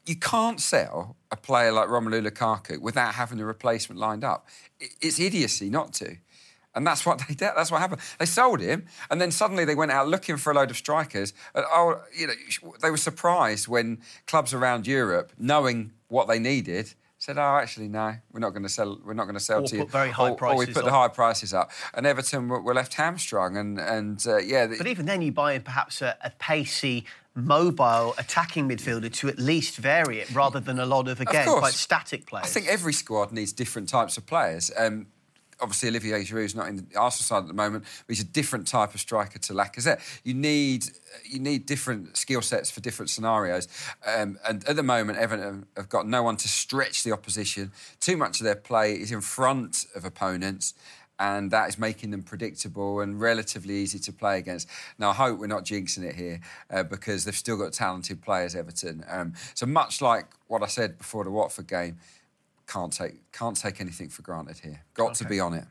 You 0.04 0.16
can't 0.16 0.60
sell 0.60 1.16
a 1.30 1.36
player 1.36 1.72
like 1.72 1.88
Romelu 1.88 2.26
Lukaku 2.26 2.80
without 2.80 3.14
having 3.14 3.40
a 3.40 3.44
replacement 3.44 4.00
lined 4.00 4.24
up. 4.24 4.48
It's 4.80 5.20
idiocy 5.20 5.70
not 5.70 5.92
to. 5.94 6.16
And 6.74 6.86
that's 6.86 7.04
what 7.04 7.18
they 7.28 7.34
did. 7.34 7.50
That's 7.56 7.70
what 7.70 7.80
happened. 7.80 8.00
They 8.18 8.26
sold 8.26 8.60
him, 8.60 8.86
and 9.10 9.20
then 9.20 9.30
suddenly 9.30 9.64
they 9.64 9.74
went 9.74 9.92
out 9.92 10.08
looking 10.08 10.36
for 10.36 10.52
a 10.52 10.54
load 10.54 10.70
of 10.70 10.76
strikers. 10.76 11.32
And, 11.54 11.64
oh, 11.70 12.02
you 12.16 12.26
know, 12.26 12.34
they 12.80 12.90
were 12.90 12.96
surprised 12.96 13.68
when 13.68 14.00
clubs 14.26 14.54
around 14.54 14.86
Europe, 14.86 15.32
knowing 15.38 15.92
what 16.08 16.28
they 16.28 16.38
needed, 16.38 16.94
said, 17.22 17.38
"Oh, 17.38 17.56
actually, 17.56 17.88
no, 17.88 18.16
we're 18.32 18.40
not 18.40 18.50
going 18.50 18.64
to 18.64 18.68
sell. 18.68 18.98
We're 19.04 19.14
not 19.14 19.24
going 19.24 19.34
to 19.34 19.40
sell 19.40 19.62
or 19.62 19.66
to 19.68 19.76
you." 19.76 19.86
very 19.86 20.10
high 20.10 20.30
or, 20.30 20.36
prices. 20.36 20.64
Or 20.64 20.66
we 20.66 20.74
put 20.74 20.84
the 20.84 20.90
high 20.90 21.08
prices 21.08 21.54
up, 21.54 21.70
and 21.94 22.04
Everton 22.04 22.48
were, 22.48 22.60
were 22.60 22.74
left 22.74 22.94
hamstrung. 22.94 23.56
And 23.56 23.78
and 23.78 24.24
uh, 24.26 24.38
yeah, 24.38 24.66
but 24.66 24.88
even 24.88 25.06
then, 25.06 25.22
you 25.22 25.30
buy 25.30 25.52
in 25.52 25.62
perhaps 25.62 26.02
a, 26.02 26.16
a 26.22 26.30
pacey 26.30 27.04
mobile 27.34 28.14
attacking 28.18 28.68
midfielder 28.68 29.10
to 29.10 29.28
at 29.28 29.38
least 29.38 29.76
vary 29.76 30.20
it 30.20 30.30
rather 30.34 30.60
than 30.60 30.78
a 30.78 30.84
lot 30.84 31.08
of 31.08 31.20
again 31.20 31.48
of 31.48 31.58
quite 31.58 31.72
static 31.72 32.26
players. 32.26 32.44
I 32.44 32.48
think 32.48 32.66
every 32.66 32.92
squad 32.92 33.32
needs 33.32 33.52
different 33.52 33.88
types 33.88 34.18
of 34.18 34.26
players. 34.26 34.70
Um, 34.76 35.06
obviously 35.62 35.88
Olivier 35.88 36.24
Giroud's 36.24 36.54
not 36.54 36.68
in 36.68 36.76
the 36.76 36.96
Arsenal 36.96 37.24
side 37.24 37.44
at 37.44 37.48
the 37.48 37.54
moment, 37.54 37.84
but 37.84 38.16
he's 38.16 38.22
a 38.22 38.28
different 38.28 38.66
type 38.66 38.94
of 38.94 39.00
striker 39.00 39.38
to 39.38 39.52
Lacazette. 39.54 40.00
You 40.24 40.34
need 40.34 40.86
you 41.24 41.38
need 41.38 41.66
different 41.66 42.16
skill 42.16 42.42
sets 42.42 42.70
for 42.70 42.80
different 42.80 43.08
scenarios, 43.08 43.68
um, 44.06 44.38
and 44.46 44.68
at 44.68 44.76
the 44.76 44.82
moment 44.82 45.18
Everton 45.18 45.66
have 45.76 45.88
got 45.88 46.06
no 46.06 46.22
one 46.22 46.36
to 46.38 46.48
stretch 46.48 47.04
the 47.04 47.12
opposition. 47.12 47.70
Too 48.00 48.16
much 48.16 48.40
of 48.40 48.44
their 48.44 48.56
play 48.56 48.94
is 48.94 49.12
in 49.12 49.20
front 49.20 49.86
of 49.94 50.04
opponents. 50.04 50.74
And 51.18 51.52
that 51.52 51.68
is 51.68 51.78
making 51.78 52.10
them 52.10 52.24
predictable 52.24 52.98
and 52.98 53.20
relatively 53.20 53.74
easy 53.74 54.00
to 54.00 54.12
play 54.12 54.38
against. 54.38 54.66
Now, 54.98 55.10
I 55.10 55.12
hope 55.12 55.38
we're 55.38 55.46
not 55.46 55.64
jinxing 55.64 56.02
it 56.02 56.16
here 56.16 56.40
uh, 56.68 56.82
because 56.82 57.24
they've 57.24 57.36
still 57.36 57.56
got 57.56 57.72
talented 57.72 58.22
players, 58.22 58.56
Everton. 58.56 59.04
Um, 59.08 59.34
so, 59.54 59.66
much 59.66 60.00
like 60.00 60.26
what 60.48 60.64
I 60.64 60.66
said 60.66 60.98
before 60.98 61.22
the 61.22 61.30
Watford 61.30 61.68
game, 61.68 61.98
can't 62.66 62.92
take 62.92 63.32
can't 63.32 63.56
take 63.56 63.80
anything 63.80 64.08
for 64.08 64.22
granted 64.22 64.58
here. 64.58 64.82
Got 64.94 65.10
okay. 65.10 65.14
to 65.16 65.24
be 65.26 65.40
on 65.40 65.54
it. 65.54 65.64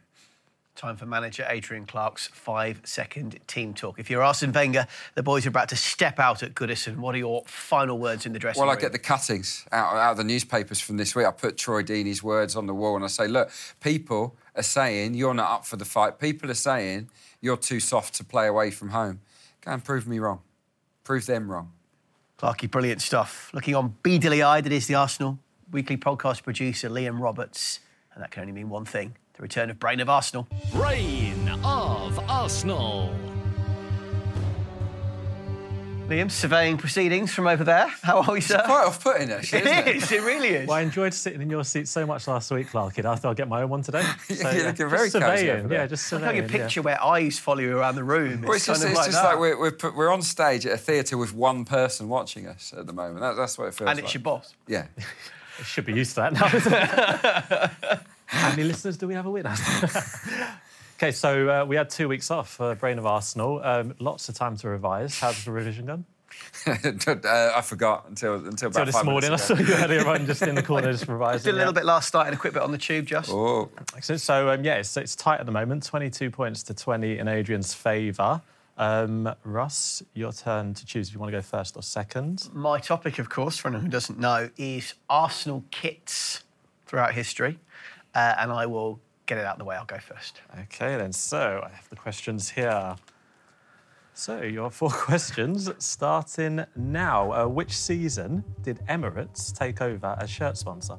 Time 0.74 0.96
for 0.96 1.06
manager 1.06 1.46
Adrian 1.50 1.86
Clarke's 1.86 2.28
five-second 2.28 3.40
team 3.46 3.74
talk. 3.74 4.00
If 4.00 4.10
you're 4.10 4.24
Arsene 4.24 4.54
Wenger, 4.54 4.88
the 5.16 5.22
boys 5.22 5.46
are 5.46 5.50
about 5.50 5.68
to 5.70 5.76
step 5.76 6.18
out 6.18 6.44
at 6.44 6.56
Goodison. 6.56 6.98
What 6.98 7.14
are 7.14 7.18
your 7.18 7.44
final 7.46 8.00
words 8.00 8.26
in 8.26 8.32
the 8.32 8.40
dressing 8.40 8.62
well, 8.62 8.70
room? 8.70 8.78
Well, 8.78 8.80
I 8.80 8.82
get 8.82 8.94
the 8.94 8.98
cuttings 8.98 9.66
out, 9.74 9.94
out 9.96 10.12
of 10.12 10.18
the 10.18 10.24
newspapers 10.24 10.80
from 10.80 10.96
this 10.96 11.14
week. 11.14 11.26
I 11.26 11.32
put 11.32 11.58
Troy 11.58 11.84
Deeney's 11.84 12.24
words 12.24 12.56
on 12.56 12.68
the 12.68 12.74
wall 12.74 12.96
and 12.96 13.04
I 13.04 13.10
say, 13.10 13.28
look, 13.28 13.52
people 13.82 14.38
are 14.56 14.64
saying 14.64 15.14
you're 15.14 15.34
not 15.34 15.52
up 15.52 15.66
for 15.66 15.76
the 15.76 15.86
fight. 15.86 16.20
People 16.20 16.50
are 16.50 16.56
saying 16.56 17.10
you're 17.42 17.58
too 17.58 17.82
soft 17.82 18.16
to 18.16 18.24
play 18.24 18.48
away 18.48 18.72
from 18.72 18.90
home. 18.90 19.20
Go 19.60 19.72
and 19.72 19.84
prove 19.84 20.08
me 20.08 20.20
wrong. 20.20 20.40
Prove 21.04 21.26
them 21.26 21.52
wrong. 21.52 21.74
Clarky, 22.40 22.72
brilliant 22.72 23.02
stuff. 23.02 23.52
Looking 23.54 23.76
on 23.76 23.98
beadily 24.04 24.42
eyed, 24.42 24.66
it 24.66 24.72
is 24.72 24.88
the 24.88 24.96
Arsenal 24.96 25.38
weekly 25.72 25.98
podcast 25.98 26.44
producer 26.44 26.90
Liam 26.90 27.20
Roberts. 27.20 27.80
And 28.14 28.22
that 28.22 28.32
can 28.32 28.42
only 28.42 28.54
mean 28.54 28.70
one 28.70 28.86
thing 28.86 29.16
the 29.36 29.42
return 29.42 29.70
of 29.70 29.80
Brain 29.80 30.00
of 30.00 30.10
Arsenal. 30.10 30.48
Brain 30.74 31.50
of 31.64 32.20
Arsenal. 32.30 33.16
Liam, 36.10 36.30
surveying 36.30 36.76
proceedings 36.76 37.34
from 37.34 37.48
over 37.48 37.64
there. 37.64 37.88
How 38.02 38.22
are 38.22 38.34
we, 38.34 38.42
sir? 38.42 38.58
It's 38.58 38.66
quite 38.66 38.86
off-putting, 38.86 39.32
actually. 39.32 39.62
It 39.62 39.88
it? 39.88 39.96
is. 39.96 40.12
It 40.12 40.22
really 40.24 40.50
is. 40.50 40.68
Well, 40.68 40.76
I 40.76 40.82
enjoyed 40.82 41.14
sitting 41.14 41.42
in 41.42 41.50
your 41.50 41.64
seat 41.64 41.88
so 41.88 42.06
much 42.06 42.28
last 42.28 42.52
week, 42.52 42.68
Clark. 42.68 43.00
I 43.00 43.16
thought 43.16 43.32
I'd 43.32 43.38
get 43.38 43.48
my 43.48 43.62
own 43.62 43.70
one 43.70 43.82
today. 43.82 44.04
So, 44.28 44.50
You're 44.50 44.66
looking 44.66 44.90
very 44.90 45.10
surveying. 45.10 45.72
Yeah, 45.72 45.88
just 45.88 46.08
surveying. 46.08 46.40
I 46.40 46.42
like 46.42 46.50
a 46.52 46.52
picture 46.52 46.82
yeah. 46.82 46.86
where 46.86 47.02
eyes 47.02 47.40
follow 47.40 47.60
you 47.60 47.78
around 47.78 47.96
the 47.96 48.04
room. 48.04 48.42
Well, 48.42 48.52
it's, 48.52 48.68
it's 48.68 48.80
just, 48.80 48.84
it's 48.84 48.98
like, 48.98 49.06
just 49.06 49.22
that. 49.22 49.30
like 49.30 49.40
we're, 49.40 49.58
we're, 49.58 49.72
put, 49.72 49.96
we're, 49.96 50.12
on 50.12 50.22
stage 50.22 50.66
at 50.66 50.74
a 50.74 50.78
theatre 50.78 51.18
with 51.18 51.34
one 51.34 51.64
person 51.64 52.10
watching 52.10 52.46
us 52.46 52.74
at 52.76 52.88
the 52.88 52.94
moment. 52.94 53.22
That, 53.22 53.38
that's 53.38 53.58
what 53.58 53.70
it 53.70 53.74
feels 53.74 53.86
like. 53.86 53.96
and 53.96 54.04
it's 54.04 54.14
your 54.14 54.22
boss. 54.22 54.54
Yeah. 54.68 54.88
should 55.64 55.86
be 55.86 55.94
used 55.94 56.16
to 56.16 56.22
that 56.22 56.34
now. 56.34 57.70
How 58.26 58.50
many 58.52 58.64
listeners 58.64 58.98
do 58.98 59.08
we 59.08 59.14
have 59.14 59.26
a 59.26 59.32
week? 59.32 59.46
okay, 60.98 61.12
so 61.12 61.50
uh, 61.50 61.66
we 61.66 61.76
had 61.76 61.90
two 61.90 62.08
weeks 62.08 62.32
off 62.32 62.50
for 62.50 62.76
Brain 62.76 62.98
of 62.98 63.06
Arsenal. 63.06 63.62
Um, 63.64 63.94
lots 64.00 64.30
of 64.30 64.36
time 64.36 64.56
to 64.58 64.70
revise. 64.70 65.20
How's 65.20 65.44
the 65.44 65.52
revision 65.52 65.86
gone? 65.86 66.06
uh, 66.66 67.52
I 67.56 67.62
forgot 67.62 68.06
until 68.08 68.36
until 68.36 68.70
about 68.70 68.80
So 68.80 68.86
this 68.86 68.96
five 68.96 69.06
morning, 69.06 69.32
I 69.32 69.36
saw 69.36 69.56
you 69.56 69.74
earlier 69.76 70.08
on 70.08 70.26
just 70.26 70.42
in 70.44 70.56
the 70.56 70.64
corner 70.64 70.92
just 70.92 71.08
revising. 71.08 71.44
Did 71.44 71.56
a 71.56 71.58
little 71.58 71.74
yeah. 71.74 71.80
bit 71.80 71.86
last 71.86 72.14
night 72.14 72.28
and 72.28 72.36
a 72.36 72.38
quick 72.38 72.54
bit 72.54 72.62
on 72.62 72.72
the 72.72 72.78
tube, 72.78 73.06
just. 73.06 73.30
Oh. 73.32 73.70
Excellent. 73.96 74.22
So, 74.22 74.50
um, 74.50 74.64
yeah, 74.64 74.76
it's, 74.76 74.96
it's 74.96 75.16
tight 75.16 75.40
at 75.40 75.46
the 75.46 75.52
moment 75.52 75.84
22 75.84 76.32
points 76.32 76.64
to 76.64 76.74
20 76.74 77.18
in 77.18 77.28
Adrian's 77.28 77.74
favour. 77.74 78.42
Um, 78.82 79.32
Russ, 79.44 80.02
your 80.16 80.34
turn 80.34 80.74
to 80.74 80.84
choose 80.84 81.08
if 81.08 81.14
you 81.14 81.20
want 81.20 81.32
to 81.32 81.38
go 81.38 81.44
first 81.44 81.78
or 81.78 81.84
second. 81.84 82.50
My 82.52 82.80
topic, 82.80 83.20
of 83.20 83.30
course, 83.30 83.56
for 83.56 83.68
anyone 83.68 83.86
who 83.86 83.92
doesn't 83.92 84.18
know, 84.18 84.50
is 84.58 84.96
Arsenal 85.08 85.64
kits 85.70 86.44
throughout 86.88 87.14
history. 87.14 87.60
Uh, 88.16 88.34
and 88.40 88.52
I 88.52 88.66
will 88.66 89.00
get 89.28 89.38
it 89.38 89.46
out 89.46 89.54
of 89.54 89.60
the 89.60 89.66
way. 89.66 89.76
I'll 89.76 89.86
go 89.86 90.00
first. 90.00 90.42
Okay, 90.62 90.98
then. 90.98 91.14
So, 91.14 91.62
I 91.64 91.70
have 91.70 91.88
the 91.90 91.96
questions 91.96 92.50
here. 92.50 92.96
So, 94.16 94.42
your 94.42 94.72
four 94.72 94.90
questions 94.90 95.70
starting 95.78 96.66
now. 96.76 97.32
Uh, 97.34 97.48
which 97.48 97.78
season 97.78 98.44
did 98.64 98.80
Emirates 98.90 99.56
take 99.56 99.80
over 99.80 100.18
as 100.20 100.28
shirt 100.32 100.58
sponsor? 100.58 100.98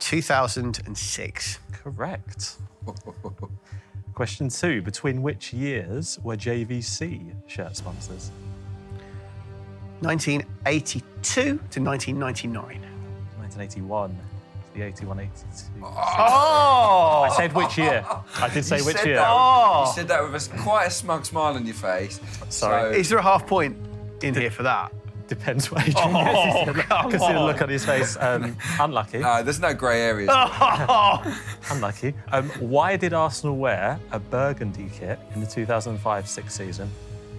2006. 0.00 1.58
Correct. 1.70 2.56
Question 4.18 4.48
two 4.48 4.82
Between 4.82 5.22
which 5.22 5.52
years 5.52 6.18
were 6.24 6.36
JVC 6.36 7.32
shirt 7.46 7.76
sponsors? 7.76 8.32
1982 10.00 11.40
to 11.40 11.80
1999. 11.80 12.82
1981. 13.38 14.10
to 14.10 14.16
The 14.74 14.82
81 14.82 15.20
82. 15.20 15.34
Oh! 15.84 17.28
I 17.30 17.32
said 17.36 17.52
which 17.52 17.78
year. 17.78 18.04
I 18.40 18.48
did 18.52 18.64
say 18.64 18.78
You 18.78 18.86
which 18.86 18.96
said 18.96 19.06
year. 19.06 19.16
That, 19.18 19.28
oh! 19.30 19.84
You 19.86 19.92
said 19.94 20.08
that 20.08 20.20
with 20.24 20.32
a, 20.32 20.34
s- 20.34 20.48
quite 20.64 20.86
a 20.86 20.90
smug 20.90 21.24
smile 21.24 21.54
on 21.54 21.64
your 21.64 21.76
face. 21.76 22.20
Sorry. 22.48 22.94
So- 22.94 22.98
Is 22.98 23.08
there 23.10 23.18
a 23.18 23.22
half 23.22 23.46
point 23.46 23.76
in 24.24 24.34
here 24.34 24.50
for 24.50 24.64
that? 24.64 24.92
Depends 25.28 25.70
what 25.70 25.86
Adrian 25.86 26.08
Oh, 26.16 26.64
gets. 26.72 26.86
come 26.88 27.10
Can 27.10 27.20
see 27.20 27.32
the 27.32 27.40
look 27.44 27.60
on 27.62 27.68
his 27.68 27.84
face. 27.84 28.16
Um, 28.18 28.56
unlucky. 28.80 29.18
No, 29.18 29.42
there's 29.42 29.60
no 29.60 29.74
grey 29.74 30.00
areas. 30.00 30.30
Unlucky. 31.70 32.14
Um, 32.32 32.48
why 32.60 32.96
did 32.96 33.12
Arsenal 33.12 33.56
wear 33.56 34.00
a 34.10 34.18
burgundy 34.18 34.90
kit 34.94 35.18
in 35.34 35.40
the 35.40 35.46
2005-6 35.46 36.50
season? 36.50 36.90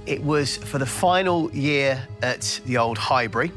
It 0.06 0.22
was 0.24 0.58
for 0.58 0.78
the 0.78 0.86
final 0.86 1.52
year 1.52 2.02
at 2.22 2.62
the 2.66 2.78
old 2.78 2.98
Highbury. 2.98 3.52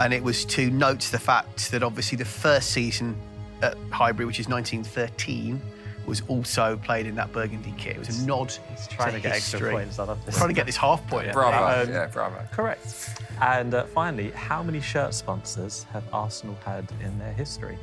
And 0.00 0.12
it 0.12 0.22
was 0.22 0.44
to 0.46 0.70
note 0.70 1.00
the 1.12 1.18
fact 1.18 1.70
that 1.70 1.82
obviously 1.82 2.16
the 2.18 2.24
first 2.24 2.72
season 2.72 3.16
at 3.62 3.76
Highbury, 3.90 4.26
which 4.26 4.38
is 4.40 4.48
1913, 4.48 5.60
was 6.08 6.22
also 6.28 6.76
played 6.78 7.06
in 7.06 7.14
that 7.16 7.32
burgundy 7.32 7.74
kit. 7.78 7.96
It 7.96 7.98
was 8.06 8.22
a 8.22 8.26
nod 8.26 8.52
It's 8.72 8.86
Trying 8.88 9.10
to 9.12 9.16
to 9.16 9.20
get 9.20 9.32
extra 9.36 9.58
history. 9.58 9.72
points 9.72 9.98
out 9.98 10.08
of 10.08 10.24
this. 10.24 10.36
Trying 10.36 10.48
to 10.48 10.54
get 10.54 10.66
this 10.66 10.76
half 10.76 11.06
point. 11.08 11.32
Bravo. 11.32 11.82
Um, 11.82 11.88
yeah, 11.90 12.06
bravo. 12.06 12.42
Correct. 12.52 13.10
And 13.40 13.74
uh, 13.74 13.84
finally, 13.84 14.30
how 14.32 14.62
many 14.62 14.80
shirt 14.80 15.14
sponsors 15.14 15.84
have 15.92 16.02
Arsenal 16.12 16.56
had 16.64 16.90
in 17.02 17.18
their 17.18 17.32
history? 17.32 17.78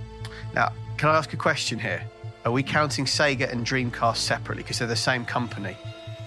Now, 0.53 0.71
can 0.97 1.09
I 1.09 1.17
ask 1.17 1.31
a 1.33 1.37
question 1.37 1.79
here? 1.79 2.03
Are 2.45 2.51
we 2.51 2.61
counting 2.63 3.05
Sega 3.05 3.51
and 3.51 3.65
Dreamcast 3.65 4.17
separately 4.17 4.63
because 4.63 4.79
they're 4.79 4.87
the 4.87 4.95
same 4.95 5.25
company? 5.25 5.75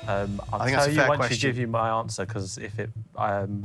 Um, 0.08 0.40
I'll 0.52 0.62
I 0.62 0.64
think 0.66 0.76
tell 0.76 0.84
that's 0.84 0.86
a 0.86 0.90
you 0.92 0.96
fair 0.96 1.08
once 1.08 1.18
question. 1.18 1.36
you 1.48 1.52
give 1.52 1.58
you 1.60 1.66
my 1.68 1.90
answer, 1.90 2.24
because 2.26 2.58
if 2.58 2.78
it, 2.78 2.90
um, 3.16 3.64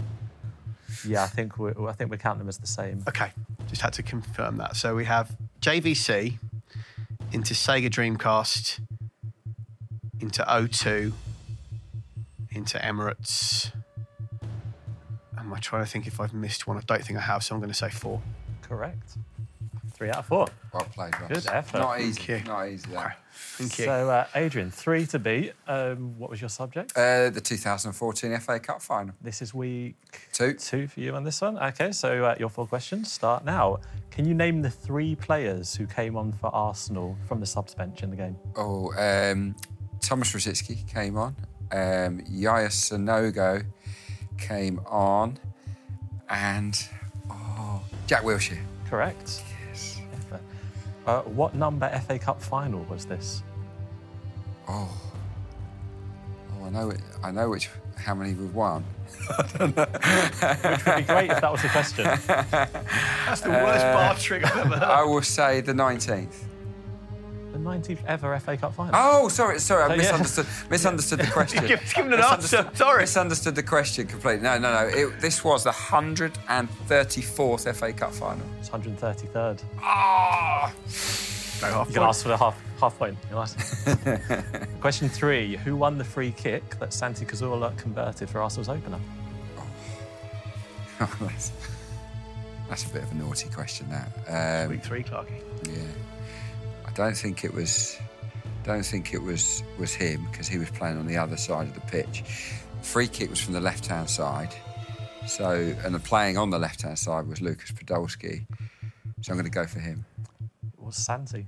yeah, 1.08 1.24
I 1.24 1.28
think 1.28 1.58
we 1.58 1.72
I 1.88 1.94
think 1.94 2.12
we 2.12 2.18
count 2.18 2.38
them 2.38 2.50
as 2.50 2.58
the 2.58 2.68
same. 2.68 3.04
Okay, 3.08 3.32
just 3.70 3.82
had 3.82 3.94
to 3.94 4.04
confirm 4.04 4.58
that. 4.58 4.76
So 4.76 4.94
we 4.96 5.06
have 5.06 5.36
JVC 5.62 6.38
into 7.34 7.56
Sega 7.56 7.90
Dreamcast, 7.90 8.80
into 10.20 10.44
O2, 10.44 11.12
into 12.52 12.78
Emirates. 12.78 13.72
Am 15.38 15.52
I 15.52 15.60
trying 15.60 15.84
to 15.84 15.90
think 15.90 16.06
if 16.06 16.20
I've 16.20 16.34
missed 16.34 16.68
one? 16.68 16.78
I 16.78 16.82
don't 16.82 17.04
think 17.04 17.18
I 17.18 17.24
have, 17.24 17.44
so 17.44 17.56
I'm 17.56 17.60
going 17.60 17.72
to 17.72 17.78
say 17.78 17.90
four. 17.90 18.22
Correct. 18.62 19.18
Three 20.04 20.10
out 20.10 20.18
of 20.18 20.26
four. 20.26 20.48
Well 20.74 20.84
played, 20.92 21.14
Ross. 21.22 21.30
Good 21.30 21.48
effort. 21.48 21.78
Not 21.78 22.02
easy. 22.02 22.22
Thank 22.24 22.46
you. 22.46 22.52
Not 22.52 22.68
easy. 22.68 22.92
That. 22.92 23.20
Thank 23.32 23.80
you. 23.80 23.86
So, 23.86 24.10
uh, 24.10 24.28
Adrian, 24.36 24.70
three 24.70 25.06
to 25.06 25.18
beat. 25.18 25.54
Um, 25.66 26.20
what 26.20 26.30
was 26.30 26.42
your 26.42 26.50
subject? 26.50 26.92
Uh, 26.94 27.30
the 27.30 27.40
2014 27.40 28.38
FA 28.42 28.60
Cup 28.60 28.82
final. 28.82 29.16
This 29.22 29.42
is 29.42 29.54
week 29.54 29.96
Two. 30.34 30.56
two 30.56 30.90
for 30.90 31.00
you 31.00 31.16
on 31.16 31.24
this 31.24 31.40
one. 31.40 31.58
Okay, 31.58 31.94
so 31.94 32.26
uh, 32.26 32.36
your 32.38 32.50
four 32.50 32.68
questions 32.68 33.10
start 33.10 33.46
now. 33.46 33.80
Can 34.12 34.26
you 34.26 34.34
name 34.34 34.62
the 34.62 34.70
three 34.70 35.16
players 35.16 35.74
who 35.74 35.88
came 35.88 36.18
on 36.18 36.34
for 36.34 36.54
Arsenal 36.54 37.16
from 37.26 37.40
the 37.40 37.46
subs 37.46 37.74
bench 37.74 38.04
in 38.04 38.10
the 38.10 38.18
game? 38.18 38.36
Oh, 38.58 38.92
um, 38.98 39.56
Tomas 40.02 40.34
Rosicky 40.34 40.86
came 40.86 41.16
on. 41.16 41.34
Um, 41.72 42.22
Yaya 42.30 42.68
Sanogo 42.68 43.64
came 44.38 44.82
on. 44.86 45.40
And 46.30 46.78
oh, 47.30 47.82
Jack 48.06 48.24
Wilshere. 48.24 48.60
Correct. 48.90 49.42
Yes. 51.06 51.14
Effort. 51.16 51.28
Uh, 51.28 51.30
what 51.32 51.56
number 51.56 51.90
FA 52.08 52.20
Cup 52.20 52.42
final 52.42 52.84
was 52.86 53.06
this? 53.06 53.44
Oh. 54.68 54.90
Oh, 56.60 56.66
I 56.66 56.70
know 56.70 56.90
it. 56.90 57.02
I 57.24 57.32
know 57.32 57.50
which. 57.50 57.70
How 57.96 58.16
many 58.16 58.34
we've 58.34 58.54
won. 58.54 58.84
Which 59.30 59.60
would 59.60 59.76
be 59.76 61.04
great 61.04 61.30
if 61.32 61.42
that 61.42 61.52
was 61.52 61.62
the 61.62 61.70
question. 61.70 62.04
That's 62.28 63.42
the 63.42 63.52
worst 63.52 63.86
bar 63.86 64.16
trick 64.16 64.44
I've 64.44 64.58
ever 64.58 64.76
heard. 64.76 64.84
I 64.84 65.04
will 65.04 65.22
say 65.22 65.62
the 65.62 65.74
19th. 65.74 66.34
19th 67.64 68.04
ever 68.06 68.38
FA 68.40 68.58
Cup 68.58 68.74
final. 68.76 68.94
Oh, 68.96 69.28
sorry, 69.30 69.60
sorry, 69.60 69.84
I 69.84 69.86
Oh, 69.86 69.90
yeah. 69.92 69.98
misunderstood. 69.98 70.46
Misunderstood 70.70 71.20
the 71.20 71.28
question. 71.32 71.66
Give- 71.66 71.80
him 71.82 72.12
an 72.14 72.20
answer, 72.20 72.70
sorry. 72.74 73.02
Misunderstood 73.04 73.56
the 73.56 73.64
question 73.64 74.06
completely. 74.08 74.44
No, 74.44 74.58
no, 74.60 74.72
no. 74.74 74.88
It, 74.88 75.20
this 75.20 75.44
was 75.44 75.64
the 75.64 75.72
134th 75.72 77.76
FA 77.76 77.94
Cup 77.94 78.14
final. 78.14 78.46
It's 78.60 78.70
133rd. 78.70 79.62
Ah! 79.82 80.72
No 81.62 81.68
half 81.72 81.88
You 81.88 81.94
can 81.94 82.04
ask 82.04 82.22
for 82.24 82.30
the 82.30 82.38
half, 82.38 82.60
half 82.80 82.98
point. 82.98 83.18
You 83.30 83.36
can 83.36 83.38
ask. 83.38 83.58
Question 84.82 85.08
three 85.08 85.56
Who 85.58 85.76
won 85.78 85.98
the 85.98 86.04
free 86.04 86.32
kick 86.34 86.78
that 86.80 86.92
Santi 86.94 87.26
Cazorla 87.26 87.76
converted 87.78 88.30
for 88.30 88.42
Arsenal's 88.42 88.68
opener? 88.70 89.00
that's, 91.00 91.52
that's 92.70 92.86
a 92.86 92.90
bit 92.90 93.04
of 93.04 93.12
a 93.12 93.16
naughty 93.16 93.50
question. 93.50 93.88
That. 93.90 94.10
Um, 94.66 94.70
Week 94.72 94.84
three, 94.84 95.04
Clarky. 95.04 95.42
Yeah. 95.68 95.84
I 96.94 96.96
don't 96.96 97.18
think 97.18 97.44
it 97.44 97.54
was. 97.54 98.00
Don't 98.64 98.86
think 98.86 99.14
it 99.14 99.22
was 99.22 99.64
was 99.80 99.94
him 99.94 100.26
because 100.32 100.48
he 100.48 100.58
was 100.58 100.70
playing 100.70 100.98
on 100.98 101.08
the 101.08 101.18
other 101.18 101.38
side 101.38 101.68
of 101.68 101.74
the 101.74 101.82
pitch. 101.82 102.24
Free 102.82 103.08
kick 103.08 103.30
was 103.30 103.40
from 103.42 103.54
the 103.54 103.60
left 103.60 103.88
hand 103.88 104.10
side. 104.10 104.54
So 105.28 105.76
and 105.84 105.96
the 105.96 106.00
playing 106.00 106.38
on 106.38 106.50
the 106.50 106.60
left 106.60 106.84
hand 106.84 107.00
side 107.00 107.28
was 107.28 107.42
Lucas 107.42 107.72
Podolski. 107.72 108.46
So 109.22 109.32
I'm 109.32 109.38
going 109.38 109.46
to 109.46 109.50
go 109.52 109.66
for 109.66 109.80
him. 109.80 110.06
It 110.78 110.84
was 110.84 110.96
Santi. 110.96 111.48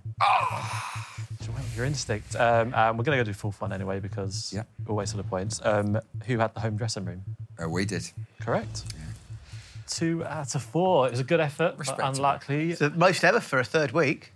So 1.41 1.51
went 1.51 1.63
with 1.65 1.75
your 1.77 1.85
instinct. 1.85 2.35
Um, 2.35 2.73
and 2.73 2.97
we're 2.97 3.03
going 3.03 3.17
to 3.17 3.23
go 3.23 3.29
do 3.29 3.33
full 3.33 3.51
fun 3.51 3.71
anyway 3.71 3.99
because 3.99 4.51
Yeah. 4.55 4.63
we'll 4.87 4.95
wait 4.97 5.09
for 5.09 5.17
the 5.17 5.23
points. 5.23 5.61
Um, 5.63 5.99
who 6.25 6.39
had 6.39 6.53
the 6.55 6.61
home 6.61 6.75
dressing 6.77 7.05
room? 7.05 7.23
Uh, 7.61 7.69
we 7.69 7.85
did. 7.85 8.09
Correct. 8.39 8.83
Two 9.87 10.25
out 10.25 10.55
of 10.55 10.63
four. 10.63 11.05
It 11.07 11.11
was 11.11 11.19
a 11.19 11.23
good 11.25 11.39
effort, 11.39 11.75
but 11.77 11.99
unlikely. 12.03 12.71
It's 12.71 12.79
the 12.79 12.89
most 12.89 13.23
ever 13.23 13.39
for 13.39 13.59
a 13.59 13.63
third 13.63 13.91
week. 13.91 14.31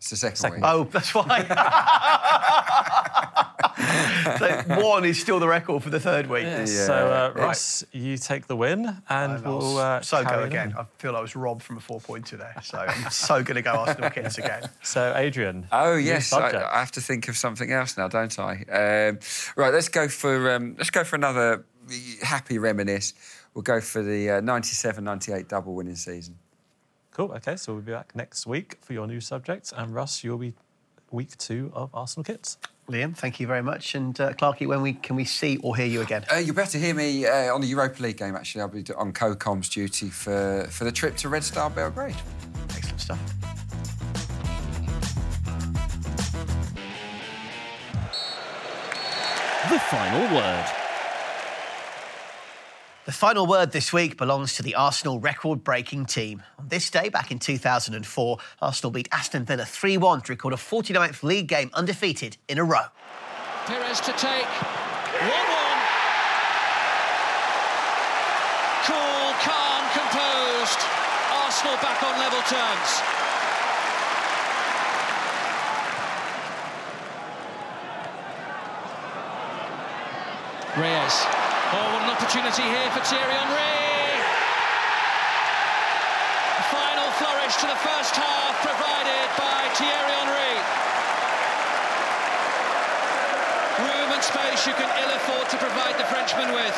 It's 0.00 0.08
the 0.08 0.16
second, 0.16 0.36
Second. 0.36 0.60
week. 0.62 0.64
Oh, 0.66 0.84
that's 0.84 1.14
why. 1.14 1.44
so 4.38 4.62
one 4.82 5.04
is 5.04 5.20
still 5.20 5.38
the 5.38 5.46
record 5.46 5.82
for 5.82 5.90
the 5.90 6.00
third 6.00 6.26
week. 6.26 6.44
Yeah, 6.44 6.60
Yeah. 6.60 6.64
So, 6.64 6.94
uh, 6.94 7.32
Right. 7.34 7.44
Ross, 7.44 7.84
you 7.92 8.16
take 8.16 8.46
the 8.46 8.56
win, 8.56 8.86
and 8.86 9.02
And 9.10 9.46
I'll 9.46 9.58
we'll 9.58 9.76
uh, 9.76 10.00
so 10.00 10.22
go 10.22 10.28
carry 10.30 10.42
on. 10.44 10.48
again. 10.48 10.74
I 10.78 10.84
feel 10.96 11.14
I 11.16 11.20
was 11.20 11.36
robbed 11.36 11.62
from 11.62 11.76
a 11.76 11.80
four 11.80 12.00
pointer 12.00 12.38
there. 12.38 12.54
So 12.62 12.78
I'm 12.78 13.10
so 13.12 13.42
going 13.42 13.56
to 13.56 13.62
go 13.62 13.72
Arsenal 13.72 14.08
kids 14.08 14.38
again. 14.38 14.70
So, 14.82 15.12
Adrian. 15.14 15.66
Oh 15.70 15.96
yes, 15.96 16.32
I. 16.32 16.48
I 16.48 16.78
have 16.78 16.92
to 16.92 17.02
think 17.02 17.28
of 17.28 17.36
something 17.36 17.70
else 17.70 17.98
now, 17.98 18.08
don't 18.08 18.38
I? 18.38 18.52
Um, 18.72 19.18
right, 19.54 19.74
let's 19.74 19.90
go 19.90 20.08
for 20.08 20.50
um, 20.52 20.76
let's 20.78 20.88
go 20.90 21.04
for 21.04 21.16
another 21.16 21.66
happy 22.22 22.56
reminisce. 22.58 23.12
We'll 23.52 23.62
go 23.62 23.82
for 23.82 24.02
the 24.02 24.30
uh, 24.30 24.40
97-98 24.40 25.46
double 25.48 25.74
winning 25.74 25.96
season. 25.96 26.38
Cool. 27.20 27.32
Okay, 27.32 27.56
so 27.56 27.74
we'll 27.74 27.82
be 27.82 27.92
back 27.92 28.16
next 28.16 28.46
week 28.46 28.78
for 28.80 28.94
your 28.94 29.06
new 29.06 29.20
subject, 29.20 29.74
and 29.76 29.94
Russ, 29.94 30.24
you'll 30.24 30.38
be 30.38 30.54
week 31.10 31.36
two 31.36 31.70
of 31.74 31.90
Arsenal 31.92 32.24
kits. 32.24 32.56
Liam, 32.88 33.14
thank 33.14 33.38
you 33.38 33.46
very 33.46 33.62
much. 33.62 33.94
And 33.94 34.18
uh, 34.18 34.32
Clarky, 34.32 34.66
when 34.66 34.80
we 34.80 34.94
can 34.94 35.16
we 35.16 35.26
see 35.26 35.58
or 35.58 35.76
hear 35.76 35.84
you 35.84 36.00
again? 36.00 36.24
Uh, 36.32 36.36
you'll 36.36 36.56
be 36.56 36.64
to 36.64 36.78
hear 36.78 36.94
me 36.94 37.26
uh, 37.26 37.54
on 37.54 37.60
the 37.60 37.66
Europa 37.66 38.02
League 38.02 38.16
game. 38.16 38.34
Actually, 38.34 38.62
I'll 38.62 38.68
be 38.68 38.82
on 38.96 39.12
co-comms 39.12 39.70
duty 39.70 40.08
for 40.08 40.66
for 40.70 40.84
the 40.84 40.92
trip 40.92 41.14
to 41.18 41.28
Red 41.28 41.44
Star 41.44 41.68
Belgrade. 41.68 42.16
Excellent 42.70 43.02
stuff. 43.02 43.20
The 49.68 49.78
final 49.78 50.34
word. 50.34 50.79
The 53.06 53.12
final 53.12 53.46
word 53.46 53.72
this 53.72 53.94
week 53.94 54.18
belongs 54.18 54.56
to 54.56 54.62
the 54.62 54.74
Arsenal 54.74 55.20
record 55.20 55.64
breaking 55.64 56.04
team. 56.04 56.42
On 56.58 56.68
this 56.68 56.90
day, 56.90 57.08
back 57.08 57.30
in 57.30 57.38
2004, 57.38 58.38
Arsenal 58.60 58.90
beat 58.90 59.08
Aston 59.10 59.46
Villa 59.46 59.64
3 59.64 59.96
1 59.96 60.20
to 60.20 60.32
record 60.32 60.52
a 60.52 60.58
49th 60.58 61.22
league 61.22 61.46
game 61.46 61.70
undefeated 61.72 62.36
in 62.46 62.58
a 62.58 62.64
row. 62.64 62.84
Pires 63.64 64.00
to 64.00 64.12
take 64.12 64.44
1 64.44 65.24
1. 65.24 65.30
Cool, 68.84 69.32
calm, 69.48 69.82
composed. 69.96 70.80
Arsenal 71.32 71.76
back 71.80 72.02
on 72.02 72.18
level 72.18 72.42
terms. 72.42 73.00
Reyes. 80.76 81.39
Opportunity 82.20 82.68
here 82.68 82.90
for 82.92 83.00
Thierry 83.00 83.32
Henry. 83.32 83.80
Final 86.68 87.08
flourish 87.16 87.56
to 87.56 87.66
the 87.66 87.80
first 87.80 88.12
half 88.12 88.60
provided 88.60 89.26
by 89.40 89.64
Thierry 89.72 90.12
Henry. 90.20 90.52
Room 93.88 94.12
and 94.12 94.20
space 94.22 94.68
you 94.68 94.76
can 94.76 94.92
ill 95.00 95.16
afford 95.16 95.48
to 95.48 95.56
provide 95.56 95.96
the 95.96 96.04
Frenchman 96.12 96.52
with. 96.52 96.76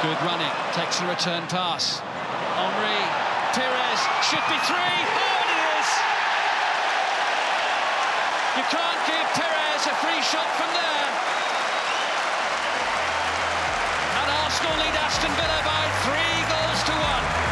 Good 0.00 0.16
running, 0.24 0.54
takes 0.72 0.98
a 1.02 1.06
return 1.06 1.44
pass. 1.52 2.00
Henry, 2.56 3.04
Pires, 3.52 4.00
should 4.24 4.46
be 4.48 4.56
three. 4.64 4.96
Oh, 5.12 5.44
it 5.44 5.60
is! 5.76 5.88
You 8.56 8.64
can't 8.72 9.00
give 9.04 9.28
Pires 9.36 9.59
a 9.86 9.94
free 9.94 10.20
shot 10.20 10.46
from 10.56 10.68
there. 10.74 11.08
And 14.20 14.30
Arsenal 14.44 14.76
lead 14.76 14.94
Aston 14.94 15.30
Villa 15.32 15.62
by 15.64 15.88
three 16.04 16.36
goals 16.50 16.82
to 16.84 16.92
one. 16.92 17.50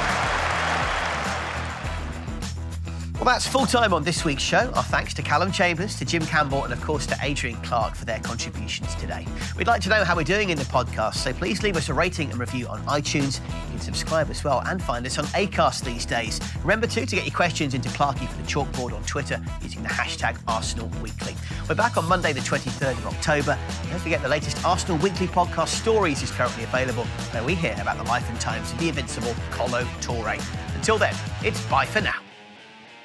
Well, 3.14 3.24
that's 3.24 3.46
full 3.46 3.66
time 3.66 3.94
on 3.94 4.04
this 4.04 4.24
week's 4.24 4.42
show. 4.42 4.70
Our 4.74 4.84
thanks 4.84 5.14
to 5.14 5.22
Calum 5.22 5.50
Chambers, 5.50 5.96
to 5.96 6.04
Jim 6.04 6.22
Campbell, 6.26 6.64
and 6.64 6.72
of 6.72 6.80
course 6.82 7.06
to 7.06 7.16
Adrian 7.22 7.56
Clarke 7.62 7.94
for 7.94 8.04
their 8.04 8.20
contributions 8.20 8.94
today. 8.96 9.26
We'd 9.56 9.66
like 9.66 9.80
to 9.82 9.88
know 9.88 10.04
how 10.04 10.14
we're 10.14 10.24
doing 10.24 10.50
in 10.50 10.58
the 10.58 10.64
podcast, 10.64 11.14
so 11.14 11.32
please 11.32 11.62
leave 11.62 11.76
us 11.76 11.88
a 11.88 11.94
rating 11.94 12.30
and 12.30 12.38
review 12.38 12.68
on 12.68 12.80
iTunes. 12.84 13.40
Can 13.78 13.94
subscribe 13.94 14.28
as 14.28 14.42
well 14.42 14.60
and 14.66 14.82
find 14.82 15.06
us 15.06 15.18
on 15.18 15.24
Acast 15.26 15.84
these 15.84 16.04
days. 16.04 16.40
Remember 16.62 16.88
too 16.88 17.06
to 17.06 17.14
get 17.14 17.24
your 17.24 17.34
questions 17.34 17.74
into 17.74 17.88
Clarky 17.90 18.26
for 18.28 18.36
the 18.36 18.42
chalkboard 18.42 18.92
on 18.92 19.04
Twitter 19.04 19.40
using 19.62 19.84
the 19.84 19.88
hashtag 19.88 20.36
Arsenal 20.48 20.90
Weekly. 21.00 21.36
We're 21.68 21.76
back 21.76 21.96
on 21.96 22.08
Monday, 22.08 22.32
the 22.32 22.40
23rd 22.40 22.98
of 22.98 23.06
October. 23.06 23.56
Don't 23.88 24.00
forget 24.00 24.20
the 24.20 24.28
latest 24.28 24.64
Arsenal 24.64 24.98
Weekly 24.98 25.28
podcast 25.28 25.68
Stories 25.68 26.22
is 26.22 26.30
currently 26.32 26.64
available, 26.64 27.04
where 27.30 27.44
we 27.44 27.54
hear 27.54 27.76
about 27.80 27.98
the 27.98 28.04
life 28.04 28.28
and 28.28 28.40
times 28.40 28.72
of 28.72 28.80
the 28.80 28.88
invincible 28.88 29.34
Kolo 29.52 29.84
Toure. 30.00 30.74
Until 30.74 30.98
then, 30.98 31.14
it's 31.42 31.64
bye 31.66 31.86
for 31.86 32.00
now. 32.00 32.20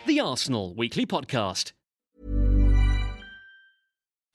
The 0.08 0.20
Arsenal 0.22 0.74
Weekly 0.74 1.06
Podcast. 1.06 1.74